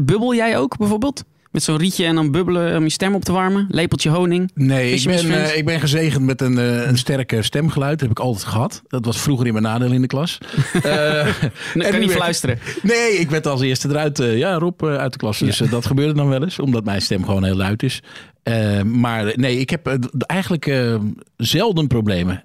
[0.00, 1.24] bubbel jij ook, bijvoorbeeld?
[1.52, 3.66] Met zo'n rietje en dan bubbelen om je stem op te warmen?
[3.70, 4.50] Lepeltje honing?
[4.54, 7.90] Nee, ik ben, eh, ik ben gezegend met een, eh, een sterke stemgeluid.
[7.98, 8.82] Dat heb ik altijd gehad.
[8.88, 10.38] Dat was vroeger in mijn nadeel in de klas.
[10.74, 12.58] Eh, Dan en kan niet werd- fluisteren.
[12.82, 14.18] Nee, ik werd als eerste eruit.
[14.20, 15.38] eh, ja, Rob eh, uit de klas.
[15.38, 18.02] Dus eh, dat gebeurde dan wel eens, omdat mijn stem gewoon heel luid is.
[18.42, 19.94] Eh, maar nee, ik heb eh,
[20.26, 20.94] eigenlijk eh,
[21.36, 22.44] zelden problemen.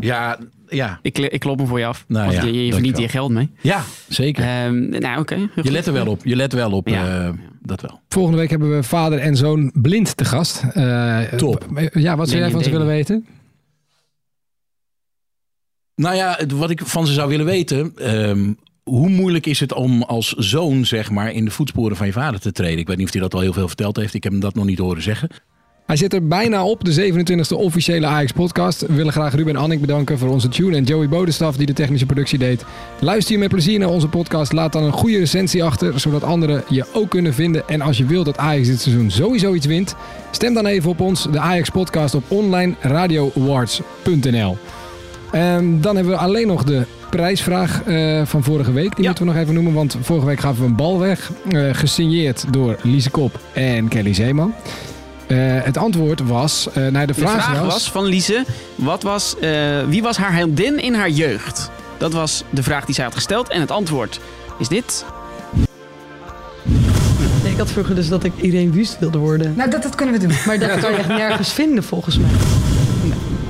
[0.00, 0.38] Ja,
[0.68, 2.04] Ja, Ik, ik klop hem voor je af.
[2.08, 3.00] Nou Want ja, je, je verdient dankjewel.
[3.02, 3.50] je geld mee.
[3.72, 4.44] ja zeker.
[4.44, 5.48] Ehm, nou, oké.
[5.62, 6.20] je let er wel op.
[6.24, 6.88] Je let wel op.
[6.88, 7.24] Ja.
[7.26, 7.32] eh,
[7.62, 8.00] dat wel.
[8.08, 10.62] Volgende week hebben we vader en zoon blind te gast.
[10.72, 11.66] Eh, Top.
[11.92, 13.26] Ja, wat zou jij van ze willen weten?
[15.94, 17.92] Nou ja, wat ik van ze zou willen weten.
[17.96, 22.12] ehm, hoe moeilijk is het om als zoon, zeg maar, in de voetsporen van je
[22.12, 22.78] vader te treden?
[22.78, 24.14] Ik weet niet of hij dat al heel veel verteld heeft.
[24.14, 25.28] Ik heb hem dat nog niet horen zeggen.
[25.86, 28.80] Hij zit er bijna op, de 27e officiële Ajax-podcast.
[28.86, 31.72] We willen graag Ruben en Annik bedanken voor onze tune en Joey Bodestaf die de
[31.72, 32.64] technische productie deed.
[33.00, 36.62] Luister je met plezier naar onze podcast, laat dan een goede recensie achter, zodat anderen
[36.68, 37.68] je ook kunnen vinden.
[37.68, 39.94] En als je wilt dat Ajax dit seizoen sowieso iets wint,
[40.30, 44.56] stem dan even op ons, de Ajax-podcast op onlineradioawards.nl.
[45.32, 48.94] Ehm, dan hebben we alleen nog de prijsvraag eh, van vorige week.
[48.94, 49.06] Die Ja.
[49.08, 51.30] moeten we nog even noemen, want vorige week gaven we een bal weg.
[51.48, 54.54] eh, gesigneerd door Lise Kop en Kelly Zeeman.
[55.26, 59.02] Eh, het antwoord was, eh nou de De vraag, vraag was, was van Lise, wat
[59.02, 59.50] was, eh,
[59.88, 61.70] wie was haar heldin in haar jeugd?
[61.98, 63.48] Dat was de vraag die zij had gesteld.
[63.48, 64.20] En het antwoord
[64.58, 65.04] is dit.
[67.44, 69.54] Ik had vroeger dus dat ik Irene Wust wilde worden.
[69.56, 70.36] Nou, dat, dat kunnen we doen.
[70.46, 72.30] Maar dat kan je echt nergens vinden volgens mij.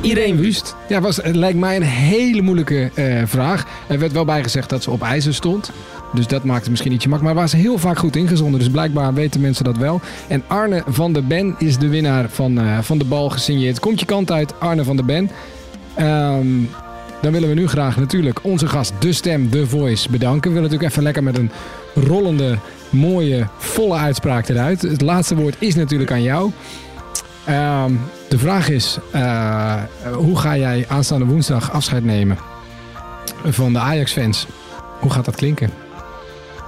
[0.01, 0.75] Irene Wust.
[0.89, 3.65] Ja, was, het lijkt mij een hele moeilijke eh, vraag.
[3.87, 5.71] Er werd wel bijgezegd dat ze op ijzer stond.
[6.17, 7.35] Dus dat maakte misschien ietsje makkelijk.
[7.35, 8.59] Maar waar ze heel vaak goed ingezonden.
[8.61, 10.01] Dus blijkbaar weten mensen dat wel.
[10.29, 13.81] En Arne van der Ben is de winnaar van, eh, van de bal gesigneerd.
[13.81, 15.31] Komt je kant uit, Arne van der Ben.
[15.95, 16.47] Ehm,
[17.23, 20.51] dan willen we nu graag natuurlijk onze gast, de stem, de voice, bedanken.
[20.51, 21.51] We willen natuurlijk even lekker met een
[21.95, 22.59] rollende,
[22.91, 24.83] mooie, volle uitspraak eruit.
[24.83, 26.51] Het laatste woord is natuurlijk aan jou.
[27.45, 27.93] Ehm,
[28.29, 29.83] de vraag is, eh,
[30.15, 32.39] hoe ga jij aanstaande woensdag afscheid nemen
[33.45, 34.47] van de Ajax-fans?
[35.01, 35.86] Hoe gaat dat klinken?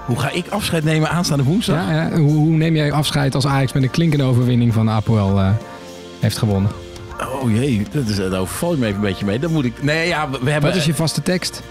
[0.09, 1.77] Hoe ga ik afscheid nemen aanstaande woensdag?
[1.77, 5.39] Ja, ja, hoe, hoe neem jij afscheid als Ajax met een klinkende overwinning van Apoel
[5.39, 5.51] eh,
[6.21, 6.71] heeft gewonnen?
[7.43, 9.39] Oh jee, dat is, daar overval je me even een beetje mee.
[9.39, 9.83] Dan moet ik.
[9.83, 10.71] Nee, ja, we hebben.
[10.71, 11.63] Wat is je vaste tekst?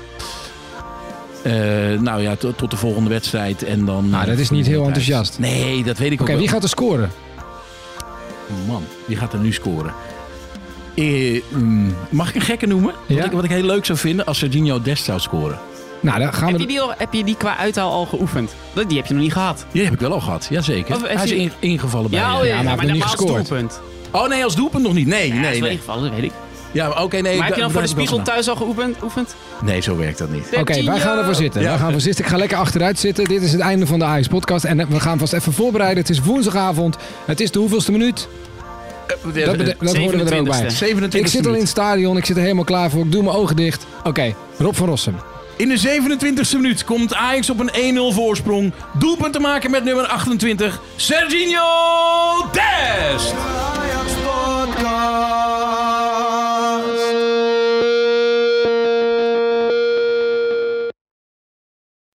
[1.43, 1.53] eh,
[1.99, 4.09] nou ja, tot, tot de volgende wedstrijd en dan.
[4.09, 5.39] Nou, eh, dat is niet heel enthousiast.
[5.39, 6.37] Nee, dat weet ik Oké, ook.
[6.37, 6.53] wie wel.
[6.55, 7.11] gaat er scoren?
[8.67, 9.93] Man, wie gaat er nu scoren?
[10.95, 12.93] Eh, mm, mag ik een gekke noemen?
[13.07, 13.23] Wat, Ja.
[13.25, 15.59] ik, wat ik heel leuk zou vinden als Serginho Dest zou scoren.
[15.99, 16.61] Nou, dan gaan Heb we...
[16.61, 18.55] je, die al, heb je die qua uithaal al geoefend?
[18.73, 19.65] Dat- Die heb je nog niet gehad.
[19.71, 20.95] Die heb ik wel al gehad, jazeker.
[20.95, 22.19] Of Hij is in- ingevallen bij...
[22.19, 23.47] Ja, eh, oh, ja, maar hij maar, heeft nog niet gescoord.
[23.47, 23.79] doelpunt.
[24.11, 25.07] Oh nee, als doelpunt nog niet.
[25.07, 26.31] Nee, Ja, hij nee, is wel ingevallen, dat weet ik.
[26.71, 27.37] Ja, maar oké, nee.
[27.37, 29.35] maar heb je da- dan voor de spiegel thuis al geoefend?
[29.63, 30.47] Nee, zo werkt dat niet.
[30.59, 31.61] Oké, wij gaan ervoor zitten.
[31.61, 31.67] Ja.
[31.67, 32.23] Wij gaan ervoor zitten.
[32.23, 33.23] Ik ga lekker achteruit zitten.
[33.25, 34.63] Dit is het einde van de Ajax podcast.
[34.65, 35.97] En eh, we gaan vast even voorbereiden.
[35.97, 36.95] Het is woensdagavond.
[37.25, 38.27] Het is de hoeveelste minuut?
[39.07, 40.69] Dat, bede- dat horen we er ook bij.
[40.69, 42.17] 27 Ik zit al in het stadion.
[42.17, 43.05] Ik zit er helemaal klaar voor.
[43.05, 43.85] Ik doe mijn ogen dicht.
[44.03, 45.15] Oké, Rob van Rossum.
[45.57, 48.73] In de 27e minuut komt Ajax op een 1-0 voorsprong.
[48.93, 51.61] Doelpunt te maken met nummer 28, Serginho
[52.51, 53.33] Dest.